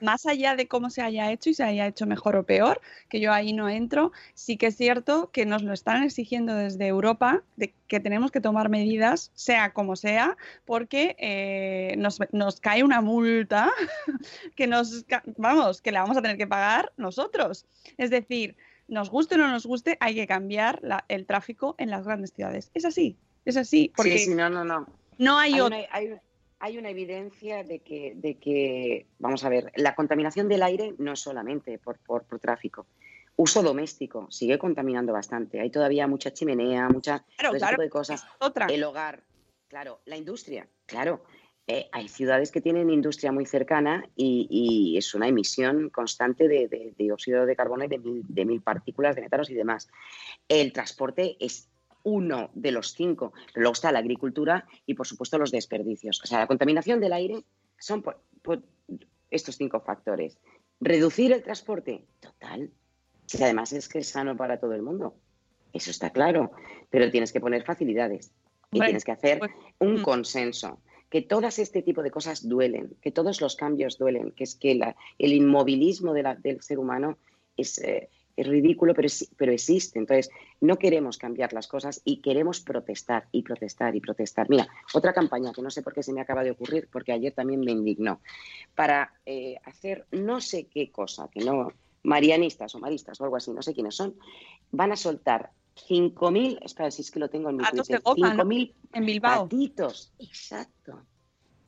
[0.00, 3.20] más allá de cómo se haya hecho y se haya hecho mejor o peor, que
[3.20, 7.42] yo ahí no entro, sí que es cierto que nos lo están exigiendo desde Europa,
[7.56, 13.00] de que tenemos que tomar medidas, sea como sea, porque eh, nos, nos cae una
[13.00, 13.70] multa
[14.54, 15.04] que nos,
[15.36, 17.66] vamos, que la vamos a tener que pagar nosotros.
[17.98, 18.56] Es decir,
[18.90, 22.32] nos guste o no nos guste, hay que cambiar la- el tráfico en las grandes
[22.32, 22.70] ciudades.
[22.74, 24.86] Es así, es así, porque Sí, sí, no, no, no.
[25.18, 25.76] no hay, Hay otro.
[25.78, 26.14] una, hay,
[26.58, 31.12] hay una evidencia de que, de que, vamos a ver, la contaminación del aire no
[31.12, 32.86] es solamente por, por, por tráfico.
[33.36, 35.60] Uso doméstico sigue contaminando bastante.
[35.60, 38.26] Hay todavía mucha chimenea, mucha claro, tipo de cosas.
[38.40, 38.66] otra.
[38.66, 39.22] El hogar,
[39.68, 41.24] claro, la industria, claro.
[41.72, 46.66] Eh, hay ciudades que tienen industria muy cercana y, y es una emisión constante de,
[46.66, 49.88] de dióxido de carbono y de mil, de mil partículas de metanos y demás.
[50.48, 51.68] El transporte es
[52.02, 53.32] uno de los cinco.
[53.54, 56.20] Pero luego está la agricultura y, por supuesto, los desperdicios.
[56.24, 57.44] O sea, la contaminación del aire
[57.78, 58.64] son por, por
[59.30, 60.38] estos cinco factores.
[60.80, 62.72] Reducir el transporte, total.
[63.26, 65.14] Si además es que es sano para todo el mundo.
[65.72, 66.50] Eso está claro.
[66.90, 68.32] Pero tienes que poner facilidades
[68.72, 70.02] y tienes que hacer pues, un mm.
[70.02, 70.80] consenso.
[71.10, 74.74] Que todas este tipo de cosas duelen, que todos los cambios duelen, que es que
[74.74, 77.18] la- el inmovilismo del ser humano
[77.56, 79.98] es, eh, ridículo, pero, pero existe.
[79.98, 84.48] Entonces, no queremos cambiar las cosas y queremos protestar y protestar y protestar.
[84.48, 87.34] Mira, otra campaña que no sé por qué se me acaba de ocurrir, porque ayer
[87.34, 88.20] también me indignó,
[88.74, 93.52] para eh, hacer no sé qué cosa, que no, marianistas o maristas o algo así,
[93.52, 94.14] no sé quiénes son,
[94.70, 95.50] van a soltar
[95.88, 98.44] 5.000, espera, si es que lo tengo en mi Twitter, goma, ¿no?
[98.44, 99.42] 5.000 En Bilbao.
[99.48, 101.04] patitos, exacto.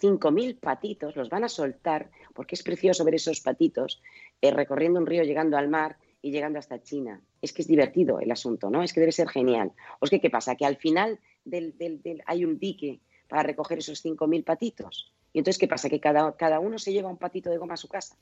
[0.01, 4.03] 5.000 patitos los van a soltar, porque es precioso ver esos patitos
[4.41, 7.21] eh, recorriendo un río, llegando al mar y llegando hasta China.
[7.41, 8.83] Es que es divertido el asunto, ¿no?
[8.83, 9.73] Es que debe ser genial.
[10.01, 10.57] ¿O es que qué pasa?
[10.57, 15.13] Que al final del, del- del- hay un dique para recoger esos 5.000 patitos.
[15.33, 15.89] Y entonces, ¿qué pasa?
[15.89, 18.17] Que cada, cada uno se lleva un patito de goma a su casa.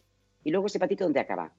[0.45, 1.53] Y luego ese patito, ¿dónde acaba?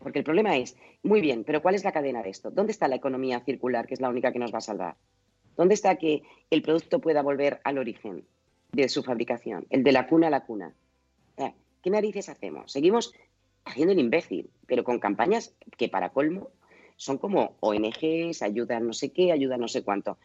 [0.00, 2.50] Porque el problema es, muy bien, pero ¿cuál es la cadena de esto?
[2.50, 4.96] ¿Dónde está la economía circular, que es la única que nos va a salvar?
[5.56, 8.24] ¿Dónde está que el producto pueda volver al origen
[8.72, 9.66] de su fabricación?
[9.70, 10.74] El de la cuna a la cuna.
[11.82, 12.70] ¿Qué narices hacemos?
[12.72, 13.14] Seguimos
[13.64, 16.50] haciendo el imbécil, pero con campañas que para colmo
[16.96, 20.18] son como ONGs, ayuda no sé qué, ayuda no sé cuánto.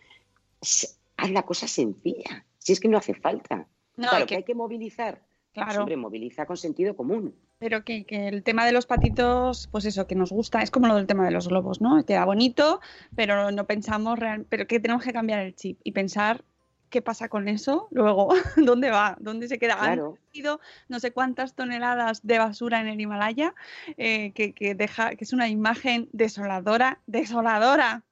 [0.62, 3.68] Haz la cosa sencilla, si es que no hace falta.
[3.96, 5.22] No, claro, que- que hay que movilizar.
[5.56, 5.80] Claro.
[5.80, 7.34] hombre, moviliza con sentido común.
[7.60, 10.88] Pero que, que el tema de los patitos, pues eso, que nos gusta, es como
[10.88, 12.06] lo del tema de los globos, ¿no?
[12.06, 12.82] Queda bonito,
[13.16, 16.44] pero no pensamos real, pero que tenemos que cambiar el chip y pensar
[16.90, 19.74] qué pasa con eso luego, dónde va, dónde se queda.
[19.76, 20.18] Han Claro.
[20.32, 23.54] sido no sé cuántas toneladas de basura en el Himalaya,
[23.98, 28.04] eh, que, que deja, que es una imagen desoladora, desoladora.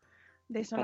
[0.62, 0.78] Eso.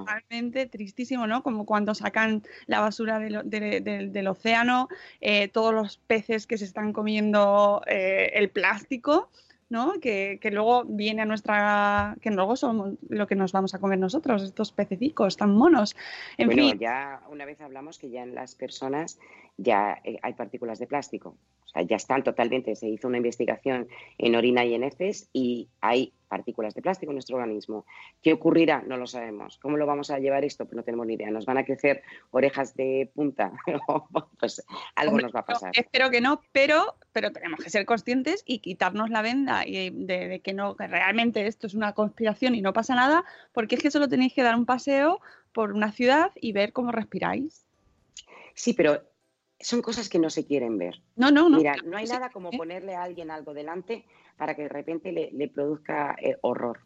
[0.00, 1.42] totalmente tristísimo, ¿no?
[1.42, 4.88] Como cuando sacan la basura del, de- del- del océano,
[5.20, 9.28] eh, todos los peces que se están comiendo eh, el plástico,
[9.68, 9.94] ¿no?
[10.00, 13.98] Que, que luego viene a nuestra, que luego somos lo que nos vamos a comer
[13.98, 15.96] nosotros, estos pececicos tan monos.
[16.38, 19.18] En bueno, fin, ya una vez hablamos que ya en las personas
[19.56, 21.36] ya eh, hay partículas de plástico.
[21.64, 23.88] O sea, ya están totalmente, se hizo una investigación
[24.18, 27.86] en orina y en heces y hay partículas de plástico en nuestro organismo.
[28.22, 28.82] ¿Qué ocurrirá?
[28.86, 29.58] No lo sabemos.
[29.58, 30.64] ¿Cómo lo vamos a llevar esto?
[30.64, 31.30] Pues no tenemos ni idea.
[31.30, 33.52] ¿Nos van a crecer orejas de punta?
[34.40, 34.64] pues
[34.94, 35.72] algo Hombre, nos va a pasar.
[35.74, 40.28] espero que no, pero, pero tenemos que ser conscientes y quitarnos la venda y de,
[40.28, 43.82] de que no, que realmente esto es una conspiración y no pasa nada, porque es
[43.82, 45.20] que solo tenéis que dar un paseo
[45.52, 47.64] por una ciudad y ver cómo respiráis.
[48.54, 49.02] Sí, pero
[49.60, 51.02] son cosas que no se quieren ver.
[51.16, 51.58] No, no, no.
[51.58, 52.56] Mira, no hay nada como ¿eh?
[52.58, 54.04] ponerle a alguien algo delante
[54.36, 56.80] para que de repente le, le produzca eh, horror.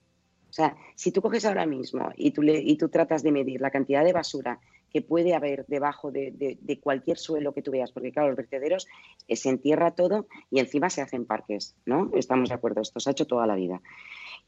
[0.49, 3.61] O sea, si tú coges ahora mismo y tú, le, y tú tratas de medir
[3.61, 4.59] la cantidad de basura
[4.93, 8.37] que puede haber debajo de, de- de cualquier suelo que tú veas, porque claro, los
[8.37, 8.89] vertederos
[9.29, 12.11] eh, se entierra todo y encima se hacen parques, ¿no?
[12.15, 13.81] Estamos de acuerdo, esto se ha hecho toda la vida.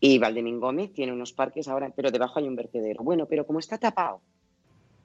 [0.00, 3.04] Y Valdemín Gómez tiene unos parques ahora, pero debajo hay un vertedero.
[3.04, 4.22] Bueno, pero como está tapado,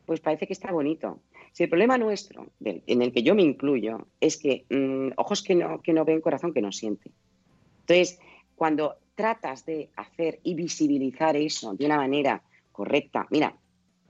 [0.08, 1.22] pues parece que está bonito.
[1.52, 5.44] Si el problema nuestro, del- en el que yo me incluyo, es que mm, ojos
[5.44, 7.12] que no, que no ven, corazón que no siente.
[7.82, 8.18] Entonces,
[8.56, 12.42] cuando tratas de hacer y visibilizar eso de una manera
[12.72, 13.54] correcta, mira,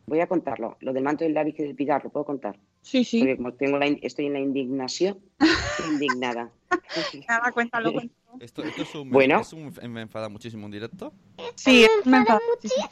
[0.05, 2.59] voy a contarlo, lo del manto del lápiz y del Pilar, lo puedo contar.
[2.81, 3.19] Sí, sí.
[3.19, 6.51] Porque como tengo la estoy en la indignación, estoy indignada.
[7.27, 8.37] Nada, cuéntalo, cuéntalo.
[8.39, 9.39] Esto, esto es un, Bueno.
[9.39, 11.11] es un- me enfada muchísimo un directo.
[11.55, 12.87] Sí, me enfada muchísimo.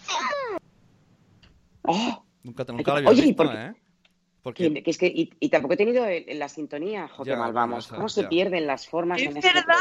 [1.88, 2.24] ¡Oh!
[2.46, 3.58] Nunca, te- Ay, nunca lo había oye, ¿y visto, por qué?
[3.66, 3.74] ¿eh?
[4.46, 7.52] Porque Que, que es que, y, y tampoco he tenido la sintonía, jo, Ya, mal
[7.52, 7.88] vamos.
[7.88, 9.74] ¿Cómo se pierden las formas Es en este verdad.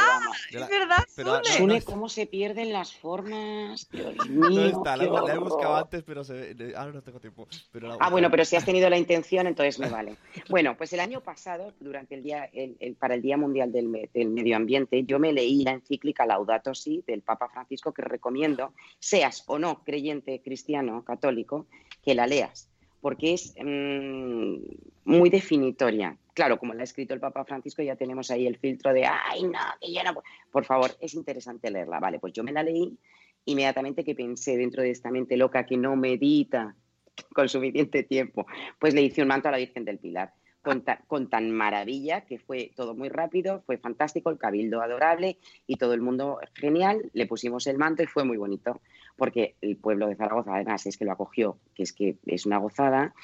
[0.52, 1.38] la- Es verdad, pero Sune.
[1.50, 3.86] no- Sune, no- ¿cómo se pierden las formas?
[3.90, 4.64] Dios no mío.
[4.68, 7.46] está, la, la he buscado antes, pero se ahora no tengo tiempo.
[7.72, 10.16] Pero la he Ah, bueno, pero si has tenido la intención, entonces me vale.
[10.48, 14.08] Bueno, pues el año pasado, durante el día, el- el- para el Día Mundial del,
[14.14, 18.72] del Medio Ambiente, yo me leí la encíclica Laudato Si del Papa Francisco, que recomiendo,
[18.98, 21.66] seas o no creyente cristiano, católico,
[22.02, 22.70] que la leas,
[23.04, 24.56] porque es mm,
[25.04, 26.16] muy definitoria.
[26.32, 29.42] Claro, como la ha escrito el Papa Francisco, ya tenemos ahí el filtro de, ay,
[29.42, 30.14] no, que yo no.
[30.14, 30.24] puedo".
[30.50, 32.00] Por favor, es interesante leerla.
[32.00, 32.96] Vale, pues yo me la leí
[33.44, 36.74] inmediatamente que pensé dentro de esta mente loca que no medita
[37.34, 38.46] con suficiente tiempo,
[38.78, 40.32] pues le hice un manto a la Virgen del Pilar.
[40.62, 45.36] Con, con tan maravilla que fue todo muy rápido, fue fantástico, el cabildo adorable
[45.66, 47.10] y todo el mundo genial.
[47.12, 48.80] Le pusimos el manto y fue muy bonito,
[49.16, 52.58] porque el pueblo de Zaragoza, además, es que lo acogió, que es que es una
[52.58, 53.14] gozada.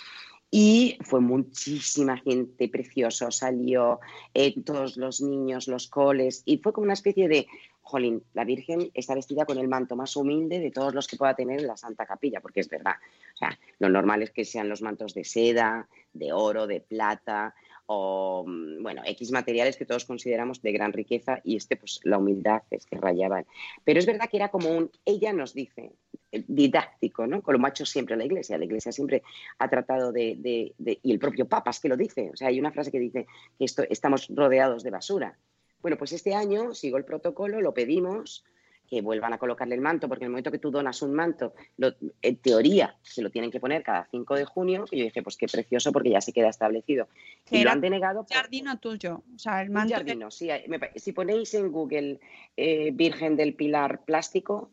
[0.52, 4.00] Y fue muchísima gente, precioso, salió
[4.34, 7.46] eh, todos los niños, los coles, y fue como una especie de,
[7.90, 11.34] jolín, la Virgen está vestida con el manto más humilde de todos los que pueda
[11.34, 12.94] tener en la Santa Capilla, porque es verdad.
[13.34, 17.54] O sea, lo normal es que sean los mantos de seda, de oro, de plata,
[17.92, 18.44] o,
[18.80, 22.86] bueno, X materiales que todos consideramos de gran riqueza, y este, pues, la humildad es
[22.86, 23.46] que rayaban.
[23.82, 25.90] Pero es verdad que era como un, ella nos dice,
[26.30, 27.42] didáctico, ¿no?
[27.42, 28.58] Como lo ha hecho siempre la Iglesia.
[28.58, 29.24] La Iglesia siempre
[29.58, 32.30] ha tratado de, de- de- y el propio Papa es que lo dice.
[32.32, 33.26] O sea, hay una frase que dice
[33.58, 35.36] que esto, estamos rodeados de basura.
[35.82, 38.44] Bueno, pues este año sigo el protocolo, lo pedimos,
[38.90, 41.54] que vuelvan a colocarle el manto, porque en el momento que tú donas un manto,
[41.76, 45.22] lo- en teoría se lo tienen que poner cada 5 de junio, y yo dije,
[45.22, 47.08] pues qué precioso, porque ya se queda establecido.
[47.46, 48.26] Que Y lo han denegado.
[48.26, 49.22] por- Jardino tuyo.
[49.34, 49.94] O sea, el un manto.
[49.94, 50.48] jardino, sí.
[50.66, 52.18] me si ponéis en Google
[52.56, 54.72] eh, Virgen del Pilar plástico,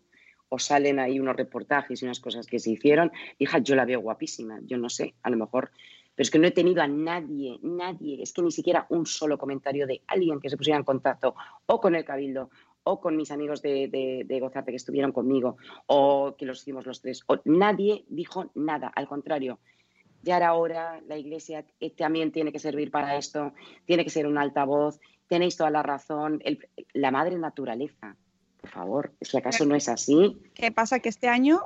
[0.50, 3.12] os salen ahí unos reportajes y unas cosas que se hicieron.
[3.38, 5.70] Hija, yo la veo guapísima, yo no sé, a lo mejor.
[6.16, 9.38] Pero es que no he tenido a nadie, nadie, es que ni siquiera un solo
[9.38, 11.36] comentario de alguien que se pusiera en contacto
[11.68, 12.50] o con el Cabildo
[12.90, 15.58] o con mis amigos de, de, de Gozarte que estuvieron conmigo
[15.88, 17.24] o que los hicimos los tres.
[17.28, 19.60] O, nadie dijo nada, al contrario
[20.24, 23.54] ya era hora, la iglesia eh, también tiene que servir para esto,
[23.86, 28.18] tiene que ser un altavoz, tenéis toda la razón, el- la madre naturaleza,
[28.60, 30.38] por favor, ¿es que acaso no es así?
[30.56, 31.00] ¿Qué pasa?
[31.00, 31.62] Que este año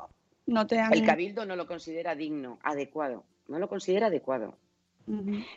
[0.45, 0.93] no te han.
[0.93, 4.57] El cabildo no lo considera digno, adecuado, no lo considera adecuado.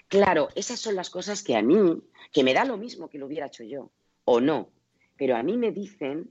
[0.09, 2.01] Claro, esas son las cosas que a mí,
[2.33, 3.91] que me da lo mismo que lo hubiera hecho yo,
[4.25, 4.71] o no,
[5.17, 6.31] pero a mí me dicen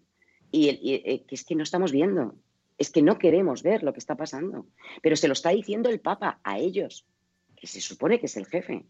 [0.52, 2.36] y, eh, que es que no estamos viendo,
[2.78, 4.68] es que no queremos ver lo que está pasando,
[5.02, 7.06] pero se lo está diciendo el Papa a ellos,
[7.56, 8.86] que se supone que es el jefe.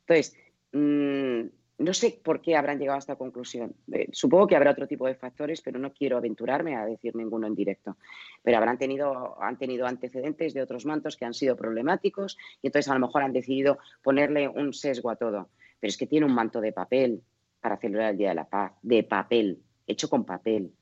[0.00, 0.36] Entonces,
[0.72, 3.74] mm, no sé por qué habrán llegado a esta conclusión.
[3.92, 7.46] Eh, supongo que habrá otro tipo de factores, pero no quiero aventurarme a decir ninguno
[7.46, 7.96] en directo.
[8.42, 12.90] Pero habrán tenido, han tenido antecedentes de otros mantos que han sido problemáticos y entonces
[12.90, 15.50] a lo mejor han decidido ponerle un sesgo a todo.
[15.78, 17.22] Pero es que tiene un manto de papel
[17.68, 20.72] para celebrar el Día de la Paz, de papel, hecho con papel.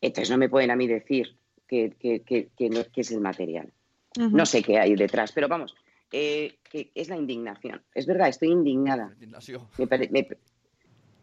[0.00, 1.36] Entonces no me pueden a mí decir
[1.68, 3.70] que, que- que- que no- que es el material.
[4.16, 5.74] No sé qué hay detrás, pero vamos,
[6.10, 7.82] eh, que es la indignación.
[7.94, 9.10] Es verdad, estoy indignada.
[9.14, 9.68] Indignación.
[9.78, 10.26] Me pare- me-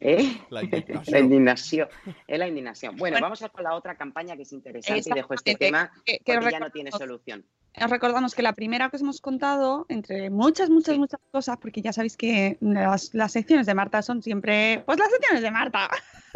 [0.02, 0.32] ¿Eh?
[0.52, 1.04] La indignación.
[1.14, 1.88] La indignación.
[2.28, 2.96] Es la indignación.
[2.96, 3.26] Bueno, Bueno.
[3.26, 6.34] vamos a con la otra campaña que es interesante y dejo este tema Que- que
[6.36, 7.44] porque ya no tiene solución.
[7.82, 11.00] Os recordamos que la primera que os hemos contado, entre muchas, muchas, Sí.
[11.00, 15.10] muchas cosas, porque ya sabéis que las, las secciones de Marta son siempre, pues las
[15.12, 15.90] secciones de Marta.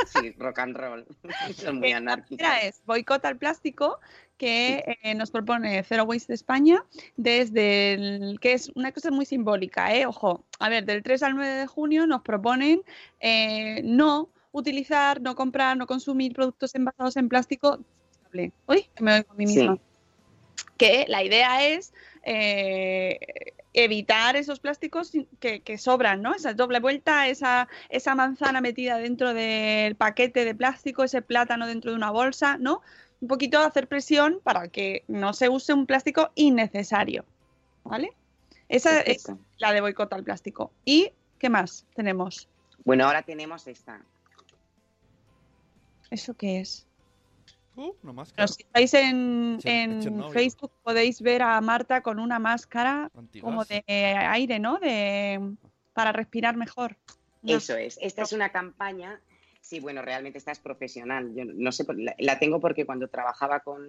[0.07, 1.05] Sí, rock and roll.
[1.55, 2.37] Son muy La anárquicos.
[2.37, 3.99] primera es boicota al plástico,
[4.37, 6.83] que eh, nos propone Zero Waste España,
[7.17, 10.05] desde el, que es una cosa muy simbólica, ¿eh?
[10.05, 12.81] Ojo, a ver, del 3 al 9 de junio nos proponen
[13.19, 17.79] eh, no utilizar, no comprar, no consumir productos envasados en plástico.
[18.67, 19.69] Uy, me oigo a mí Sí.
[20.77, 21.93] Que la idea es
[22.23, 23.19] eh,
[23.73, 26.35] evitar esos plásticos que, que sobran, ¿no?
[26.35, 31.91] Esa doble vuelta, esa, esa manzana metida dentro del paquete de plástico, ese plátano dentro
[31.91, 32.81] de una bolsa, ¿no?
[33.21, 37.25] Un poquito hacer presión para que no se use un plástico innecesario,
[37.83, 38.11] ¿vale?
[38.69, 39.39] Esa es Perfecto.
[39.57, 40.71] la de boicot al plástico.
[40.85, 42.47] ¿Y qué más tenemos?
[42.85, 44.01] Bueno, ahora tenemos esta.
[46.11, 46.85] ¿Eso qué es?
[47.75, 48.45] Uh, una máscara.
[48.45, 50.31] Bueno, si estáis en, en.
[50.31, 53.43] Facebook podéis ver a Marta con una máscara Antigas.
[53.43, 54.77] como de aire, ¿no?
[54.79, 55.55] De
[55.93, 56.97] para respirar mejor.
[57.45, 57.97] Eso es.
[58.01, 59.19] Esta es una campaña.
[59.61, 61.33] Sí, bueno, realmente esta es profesional.
[61.35, 61.85] Yo no sé,
[62.19, 63.87] la tengo porque cuando trabajaba con,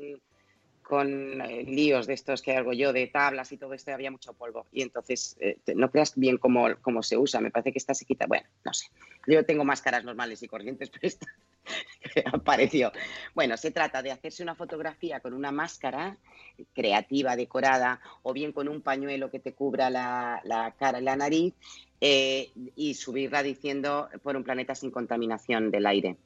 [0.85, 4.32] con eh, líos de estos que hago yo, de tablas y todo esto, había mucho
[4.35, 4.66] polvo.
[4.70, 7.41] Y entonces, eh, no creas bien cómo, cómo se usa.
[7.41, 8.26] Me parece que esta se quita.
[8.26, 8.87] Bueno, no sé.
[9.26, 11.26] Yo tengo máscaras normales y corrientes, pero esta
[12.32, 12.93] apareció.
[13.35, 16.18] Bueno, se trata de hacerse una fotografía con una máscara
[16.72, 21.16] creativa, decorada, o bien con un pañuelo que te cubra la, la cara y la
[21.16, 21.55] nariz,
[22.01, 26.16] eh, y subirla diciendo por un planeta sin contaminación del aire.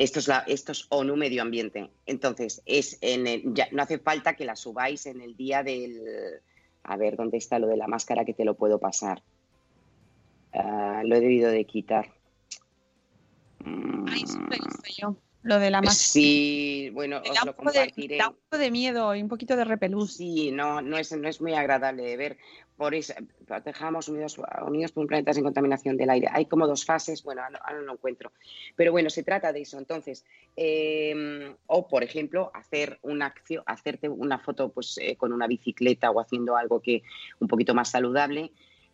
[0.00, 1.90] Esto es, la, esto es ONU Medio Ambiente.
[2.06, 6.00] Entonces, es en el- ya, no hace falta que la subáis en el día del...
[6.84, 9.22] A ver, ¿dónde está lo de la máscara que te lo puedo pasar?
[10.54, 12.10] Ah, lo he debido de quitar.
[13.62, 14.38] Mm, visto
[14.96, 15.94] yo, lo de la máscara.
[16.02, 18.16] Sí, bueno, os lo de, compartiré.
[18.16, 20.14] da un poco de miedo y un poquito de repelús.
[20.14, 22.38] Sí, no, no es, no es muy agradable de ver.
[22.80, 23.12] Por eso,
[23.46, 26.28] protejamos unidos, unidos por un planeta sin contaminación del aire.
[26.32, 28.32] Hay como dos fases, bueno, ahora, no lo encuentro.
[28.74, 29.76] Pero bueno, se trata de eso.
[29.76, 30.24] Entonces,
[30.56, 36.10] eh, o por ejemplo, hacer una acción, hacerte una foto pues, eh, con una bicicleta
[36.10, 37.02] o haciendo algo que
[37.38, 38.50] un poquito más saludable.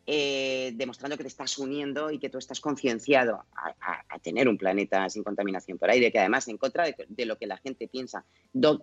[0.09, 5.09] eh, demostrando que te estás uniendo y que tú estás concienciado a, tener un planeta
[5.09, 8.25] sin contaminación por aire, que además en contra de, de lo que la gente piensa.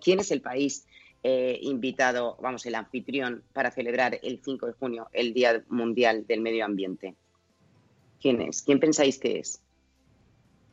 [0.02, 0.86] ¿Quién es el país
[1.26, 6.42] eh, invitado, vamos, el anfitrión para celebrar el 5 de junio, el Día Mundial del
[6.42, 7.14] Medio Ambiente?
[8.20, 8.60] ¿Quién es?
[8.60, 9.62] ¿Quién pensáis que es?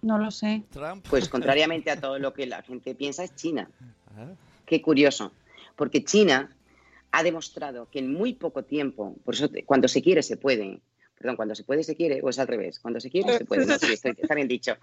[0.01, 0.63] No lo sé.
[0.71, 1.05] Trump.
[1.09, 3.69] Pues contrariamente a todo lo que la gente piensa, es China.
[4.17, 4.27] Ah,
[4.65, 5.31] Qué curioso,
[5.77, 6.53] porque China
[7.11, 10.81] ha demostrado que en muy poco tiempo, por eso cuando se quiere se puede,
[11.21, 13.65] perdón, cuando se puede se quiere, o es al revés, cuando se quiere se puede,
[13.65, 14.75] no, sí, estoy- está bien dicho.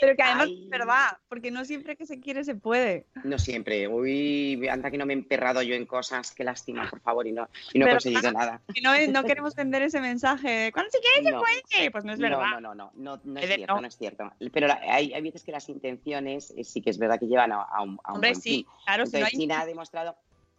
[0.00, 0.62] Pero que además Ay.
[0.64, 3.06] es verdad, porque no siempre que se quiere se puede.
[3.24, 7.00] No siempre, uy, anda que no me he emperrado yo en cosas, qué lástima, por
[7.00, 8.62] favor, y no, y no he conseguido nada.
[8.74, 11.90] Y no, no queremos vender ese mensaje de cuando se quiere se puede.
[11.90, 12.38] Pues no es verdad.
[12.52, 13.80] No, no, no, no, no, no es cierto, no.
[13.80, 14.32] no es cierto.
[14.52, 17.50] Pero la- hay, hay veces que las intenciones eh, sí que es verdad que llevan
[17.52, 18.66] a, a un, a un Hombre, buen sí, fin.
[18.84, 19.40] claro, si no Entonces, hay...
[19.40, 20.16] China ha demostrado,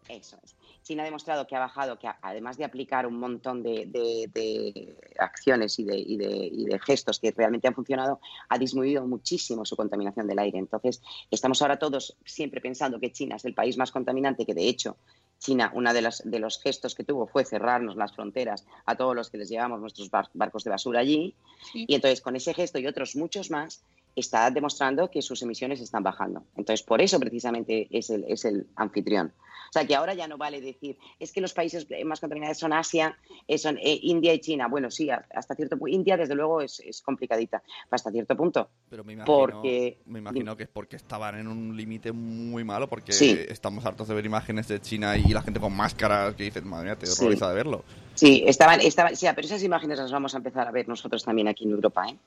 [0.09, 0.55] eso es,
[0.89, 4.97] China ha demostrado que ha bajado, que además de aplicar un montón de, de- de
[5.19, 8.19] acciones y de, y, de, y de gestos que realmente han funcionado,
[8.49, 10.57] ha disminuido muchísimo su contaminación del aire.
[10.57, 14.67] Entonces, estamos ahora todos siempre pensando que China es el país más contaminante, que de
[14.67, 14.97] hecho
[15.37, 19.15] China, uno de, las- de los gestos que tuvo fue cerrarnos las fronteras a todos
[19.15, 21.35] los que les llevamos nuestros bar- barcos de basura allí.
[21.71, 21.85] Sí.
[21.87, 23.83] Y entonces, con ese gesto y otros muchos más,
[24.20, 26.43] está demostrando que sus emisiones están bajando.
[26.55, 29.34] Entonces, por eso precisamente es el, es el anfitrión.
[29.70, 32.74] O sea, que ahora ya no vale decir, es que los países más contaminados son
[32.74, 33.15] Asia,
[33.47, 34.67] eh, son eh, India y China.
[34.67, 35.93] Bueno, sí, hasta cierto punto.
[35.93, 37.61] India, desde luego, es, es complicadita,
[37.91, 38.67] hasta cierto punto.
[38.89, 42.89] Pero me imagino, Porque- me imagino que es porque estaban en un límite muy malo,
[42.89, 43.38] porque Sí.
[43.47, 46.86] estamos hartos de ver imágenes de China y la gente con máscaras que dicen, madre
[46.86, 47.22] mía, te Sí.
[47.22, 47.84] horroriza de verlo.
[48.15, 51.47] Sí, estaban, estaban, sí, pero esas imágenes las vamos a empezar a ver nosotros también
[51.47, 52.17] aquí en Europa, ¿eh?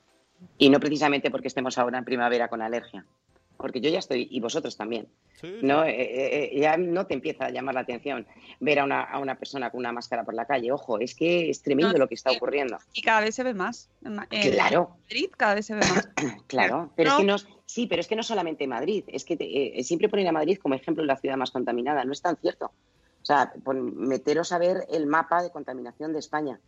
[0.57, 3.05] Y no precisamente porque estemos ahora en primavera con alergia,
[3.57, 5.07] porque yo ya estoy, y vosotros también.
[5.39, 8.25] Sí, No, Eh, eh, eh, ya no te empieza a llamar la atención
[8.59, 10.71] ver a una, a una persona con una máscara por la calle.
[10.71, 12.77] Ojo, es que es tremendo No, lo que está ocurriendo.
[12.93, 13.89] Y cada vez se ve más.
[14.01, 16.09] Claro, Madrid cada vez se ve más.
[16.47, 16.91] claro.
[16.95, 17.15] Pero No.
[17.15, 19.03] es que no, sí, pero es que no solamente Madrid.
[19.07, 22.05] Es que te- eh, siempre ponen a Madrid como ejemplo de la ciudad más contaminada.
[22.05, 22.67] No es tan cierto.
[22.67, 26.59] O sea, pon- meteros a ver el mapa de contaminación de España.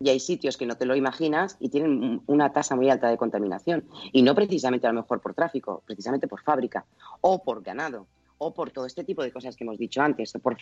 [0.00, 3.08] Y hay sitios que no te lo imaginas y tienen un- una tasa muy alta
[3.10, 3.84] de contaminación.
[4.12, 6.84] Y no precisamente a lo mejor por tráfico, precisamente por fábrica
[7.20, 8.06] o por ganado
[8.40, 10.56] o por todo este tipo de cosas que hemos dicho antes, o por,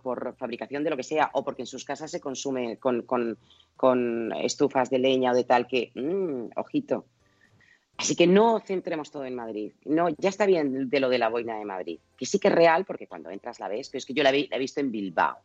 [0.00, 3.36] por, fabricación de lo que sea, o porque en sus casas se consume con, con-
[3.76, 7.06] con estufas de leña o de tal que, mm, ojito.
[7.96, 9.72] Así que no centremos todo en Madrid.
[9.84, 12.54] No, ya está bien de lo de la boina de Madrid, que sí que es
[12.54, 14.92] real porque cuando entras la ves, pero es que yo la, la he visto en
[14.92, 15.36] Bilbao.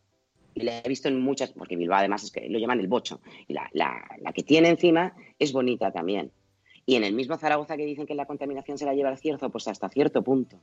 [0.56, 3.20] Y la he visto en muchas, porque Bilbao además es que lo llaman el bocho.
[3.48, 6.32] Y la, la- la que tiene encima es bonita también.
[6.86, 9.50] Y en el mismo Zaragoza que dicen que la contaminación se la lleva al cierzo,
[9.50, 10.58] pues hasta cierto punto.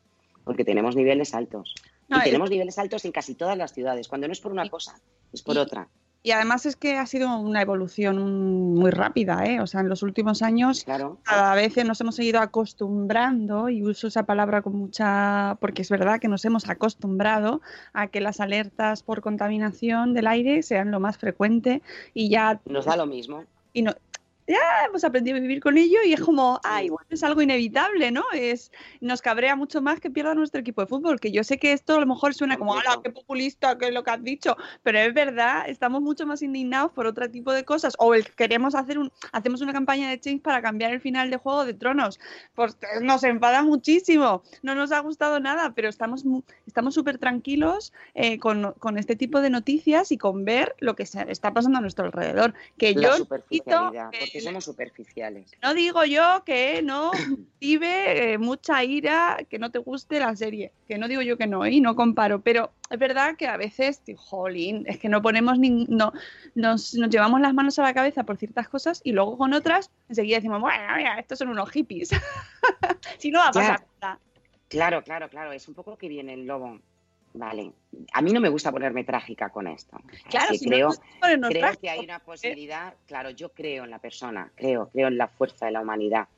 [0.44, 1.74] Porque tenemos niveles altos.
[2.08, 4.08] No, y tenemos niveles altos en casi todas las ciudades.
[4.08, 4.98] Cuando no es por una Y- cosa,
[5.32, 5.88] es por y- otra.
[6.24, 9.60] Y además es que ha sido una evolución muy rápida, ¿eh?
[9.60, 11.18] O sea, en los últimos años Claro.
[11.24, 16.20] cada vez nos hemos ido acostumbrando, y uso esa palabra con mucha, porque es verdad
[16.20, 17.60] que nos hemos acostumbrado
[17.92, 21.82] a que las alertas por contaminación del aire sean lo más frecuente
[22.14, 23.44] y ya Nos da lo mismo.
[23.72, 23.92] y no
[24.46, 28.10] ya hemos aprendido a vivir con ello y es como, ay, bueno, es algo inevitable,
[28.10, 28.24] ¿no?
[28.32, 31.72] Es, nos cabrea mucho más que pierda nuestro equipo de fútbol, que yo sé que
[31.72, 34.56] esto a lo mejor suena como, ¡hala, qué populista, qué es lo que has dicho!
[34.82, 37.94] Pero es verdad, estamos mucho más indignados por otro tipo de cosas.
[37.98, 41.36] O el, queremos hacer un, hacemos una campaña de change para cambiar el final de
[41.36, 42.18] Juego de Tronos.
[42.54, 46.24] Pues nos enfada muchísimo, no nos ha gustado nada, pero estamos
[46.66, 51.06] estamos súper tranquilos eh, con, con, este tipo de noticias y con ver lo que
[51.06, 52.54] se está pasando a nuestro alrededor.
[52.78, 53.26] Que La yo
[54.32, 55.52] porque somos superficiales.
[55.62, 60.72] no digo yo que no motive eh, mucha ira que no te guste la serie,
[60.88, 61.72] que no digo yo que no, ¿eh?
[61.72, 65.86] y no comparo, pero es verdad que a veces, jolín, es que no ponemos ni,
[65.88, 66.12] no,
[66.54, 69.90] nos, nos llevamos las manos a la cabeza por ciertas cosas y luego con otras
[70.08, 72.10] enseguida decimos, bueno, mira, estos son unos hippies.
[73.18, 74.18] si no va a pasar nada.
[74.68, 76.80] Claro, claro, claro, es un poco que viene el lobo.
[77.34, 77.72] Vale,
[78.12, 79.98] a mí no me gusta ponerme trágica con esto.
[80.28, 80.88] Claro, Así si no creo,
[81.48, 82.20] creo que hay una ¿eh?
[82.24, 86.28] posibilidad, claro, yo creo en la persona, creo, creo en la fuerza de la humanidad.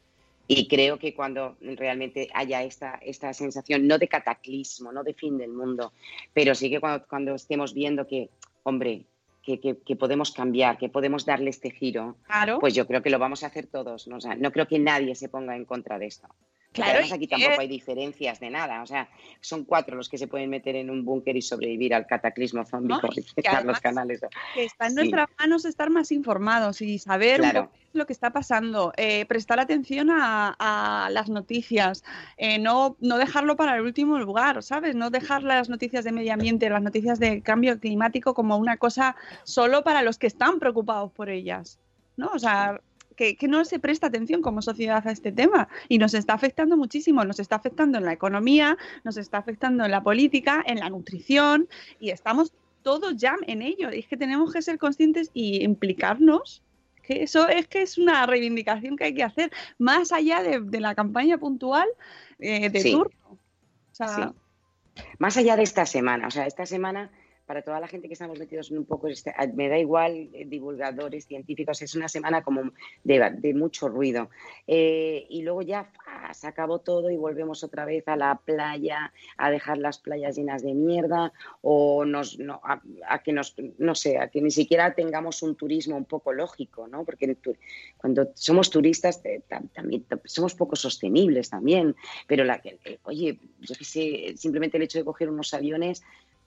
[0.47, 5.39] Y creo que cuando realmente haya esta, esta sensación, no de cataclismo, no de fin
[5.39, 5.93] del mundo,
[6.33, 8.29] pero sí que cuando, cuando estemos viendo que,
[8.63, 9.07] hombre,
[9.43, 13.11] que, que- que podemos cambiar, que podemos darle este giro, Claro, pues yo creo que
[13.11, 14.07] lo vamos a hacer todos.
[14.07, 14.17] ¿no?
[14.17, 16.29] O sea, no creo que nadie se ponga en contra de esto.
[16.75, 18.83] Claro, además aquí tampoco hay diferencias de nada.
[18.83, 19.09] O sea,
[19.41, 22.89] son cuatro los que se pueden meter en un búnker y sobrevivir al cataclismo zombie,
[22.89, 24.21] No, Carlos además- Canales.
[24.55, 24.97] que está en Sí.
[24.97, 27.67] nuestras manos estar más informados y saber un Claro.
[27.71, 32.03] poco lo que está pasando, eh, prestar atención a, a las noticias,
[32.37, 34.97] eh, no, no dejarlo para el último lugar, ¿sabes?
[34.97, 39.15] No dejar las noticias de medio ambiente, las noticias de cambio climático como una cosa
[39.45, 41.79] solo para los que están preocupados por ellas,
[42.17, 42.33] ¿no?
[42.35, 42.81] O sea,
[43.17, 46.77] que, que no se presta atención como sociedad a este tema y nos está afectando
[46.77, 50.91] muchísimo, nos está afectando en la economía, nos está afectando en la política, en la
[50.91, 51.69] nutrición
[52.01, 52.53] y estamos
[52.83, 53.91] todos ya en ello.
[53.93, 56.63] Y es que tenemos que ser conscientes y implicarnos.
[57.03, 60.81] Que eso es que es una reivindicación que hay que hacer, más allá de, de
[60.81, 61.87] la campaña puntual
[62.39, 62.93] eh, de Sí.
[62.93, 63.15] turno.
[63.31, 63.39] O
[63.95, 64.23] sea, Sí.
[65.19, 67.11] Más allá de esta semana, o sea, esta semana,
[67.47, 70.45] para toda la gente que estamos metidos en un poco, este- me da igual, eh,
[70.47, 72.73] divulgadores, científicos, es una semana como
[73.03, 74.31] de, mucho ruido.
[74.67, 75.91] Eh, y luego ya
[76.33, 80.63] se acabó todo y volvemos otra vez a la playa, a dejar las playas llenas
[80.63, 85.43] de mierda, o nos, no, a, que nos, no sé, a que ni siquiera tengamos
[85.43, 87.05] un turismo un poco lógico, ¿no?
[87.05, 87.37] Porque
[87.99, 91.95] cuando somos turistas tam- también tam- somos poco sostenibles también,
[92.27, 96.03] pero la, que- oye, yo qué sé, simplemente el hecho de coger unos aviones,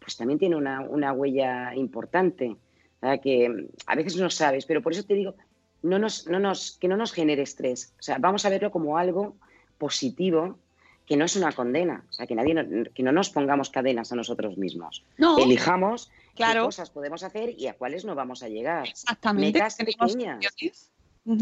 [0.07, 2.55] pues también tiene una, una huella importante,
[3.01, 3.19] ¿verdad?
[3.21, 5.35] que mm, a veces no sabes, pero por eso te digo,
[5.83, 8.97] no nos, no nos, que no nos genere estrés, o sea, vamos a verlo como
[8.97, 9.35] algo
[9.77, 10.57] positivo,
[11.05, 14.13] que no es una condena, o sea, que, nadie, no- que no nos pongamos cadenas
[14.13, 18.43] a nosotros mismos, no, elijamos qué claro, cosas podemos hacer y a cuáles no vamos
[18.43, 18.87] a llegar.
[18.87, 19.51] exactamente.
[19.59, 20.37] metas tenemos pequeñas.
[20.47, 20.91] opciones.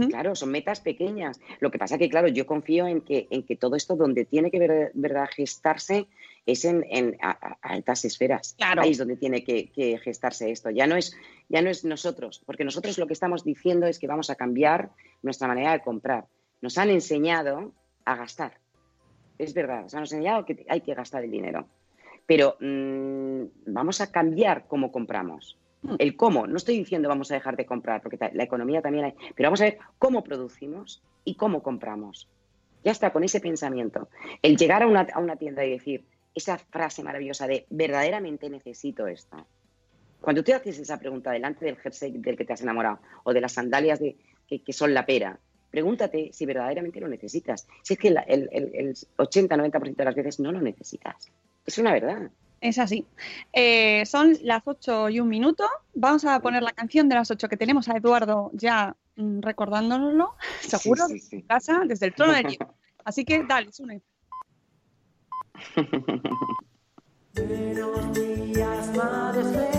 [0.10, 1.40] Claro, son metas pequeñas.
[1.60, 4.50] Lo que pasa que, claro, yo confío en que, en que todo esto donde tiene
[4.50, 6.08] que ver- verdad gestarse
[6.48, 8.56] es en, en a- a- a altas esferas.
[8.58, 8.82] Claro.
[8.82, 10.70] Ahí es donde tiene que, que gestarse esto.
[10.72, 11.16] Ya no, es,
[11.50, 14.90] ya no es nosotros, porque nosotros lo que estamos diciendo es que vamos a cambiar
[15.22, 16.26] nuestra manera de comprar.
[16.62, 17.72] Nos han enseñado
[18.06, 18.60] a gastar.
[19.38, 21.68] Es verdad, nos han enseñado que hay que gastar el dinero.
[22.26, 25.58] Pero mm, vamos a cambiar cómo compramos.
[25.86, 25.96] Mm.
[26.00, 29.14] El cómo, no estoy diciendo vamos a dejar de comprar, porque la economía también hay,
[29.36, 32.28] pero vamos a ver cómo producimos y cómo compramos.
[32.84, 34.10] Ya está, con ese pensamiento.
[34.42, 36.06] El llegar a una, a una tienda y decir
[36.36, 39.38] esa frase maravillosa de verdaderamente necesito esto.
[40.22, 43.42] Cuando tú haces esa pregunta delante del jersey del que te has enamorado o de
[43.42, 44.18] las sandalias de,
[44.48, 45.40] que, que son la pera,
[45.72, 47.68] pregúntate si verdaderamente lo necesitas.
[47.84, 51.32] Si es que el, el- el 80-90% de las veces no lo necesitas.
[51.66, 52.30] Es una verdad.
[52.66, 53.06] Es así.
[53.54, 55.64] Eh, son las 8 y un minuto.
[55.94, 60.34] Vamos a poner la canción de las 8 que tenemos a Eduardo ya mm, recordándonoslo,
[60.62, 61.48] seguro, Sí, sí, en sí.
[61.48, 62.58] casa, desde el trono de Dios.
[63.06, 64.02] Así que dale, Sune.
[67.36, 69.75] Buenos días, madre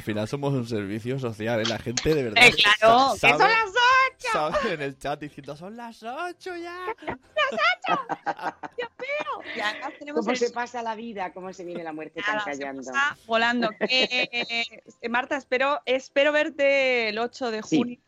[0.00, 1.64] Al final somos un servicio social, ¿eh?
[1.68, 2.42] La gente de verdad.
[2.42, 4.28] Eh, claro, sa- que son las ocho.
[4.32, 6.86] sabe en el chat diciendo, son las ocho ya.
[8.78, 9.52] Dios mío.
[9.54, 11.34] Y además tenemos ¿Cómo el se pasa la vida?
[11.34, 12.82] ¿Cómo se viene la muerte tan Nada, se callando?
[12.82, 13.70] pasa volando.
[13.80, 14.28] Eh,
[15.02, 17.76] eh, Marta, espero, espero verte el 8 de Sí.
[17.76, 17.98] junio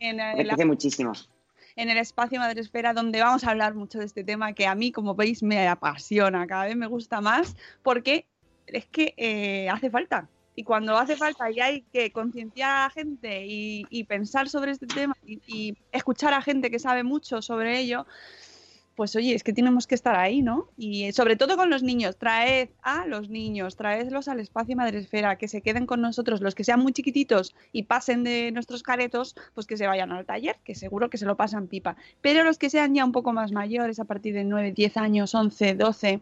[0.00, 1.12] en, Me el- apetece muchísimo.
[1.76, 4.90] en el espacio Madresfera, donde vamos a hablar mucho de este tema que a mí,
[4.90, 8.24] como veis, me apasiona, cada vez me gusta más, porque
[8.66, 10.28] es que eh, hace falta.
[10.54, 14.72] Y cuando hace falta y hay que concienciar a la gente y, y pensar sobre
[14.72, 18.06] este tema y, y escuchar a gente que sabe mucho sobre ello,
[18.94, 20.68] pues oye, es que tenemos que estar ahí, ¿no?
[20.76, 25.36] Y eh, sobre todo con los niños, traed a los niños, traedlos al espacio Madresfera,
[25.36, 29.34] que se queden con nosotros, los que sean muy chiquititos y pasen de nuestros caretos,
[29.54, 31.96] pues que se vayan al taller, que seguro que se lo pasan pipa.
[32.20, 35.34] Pero los que sean ya un poco más mayores, a partir de 9, 10 años,
[35.34, 36.20] 11, 12,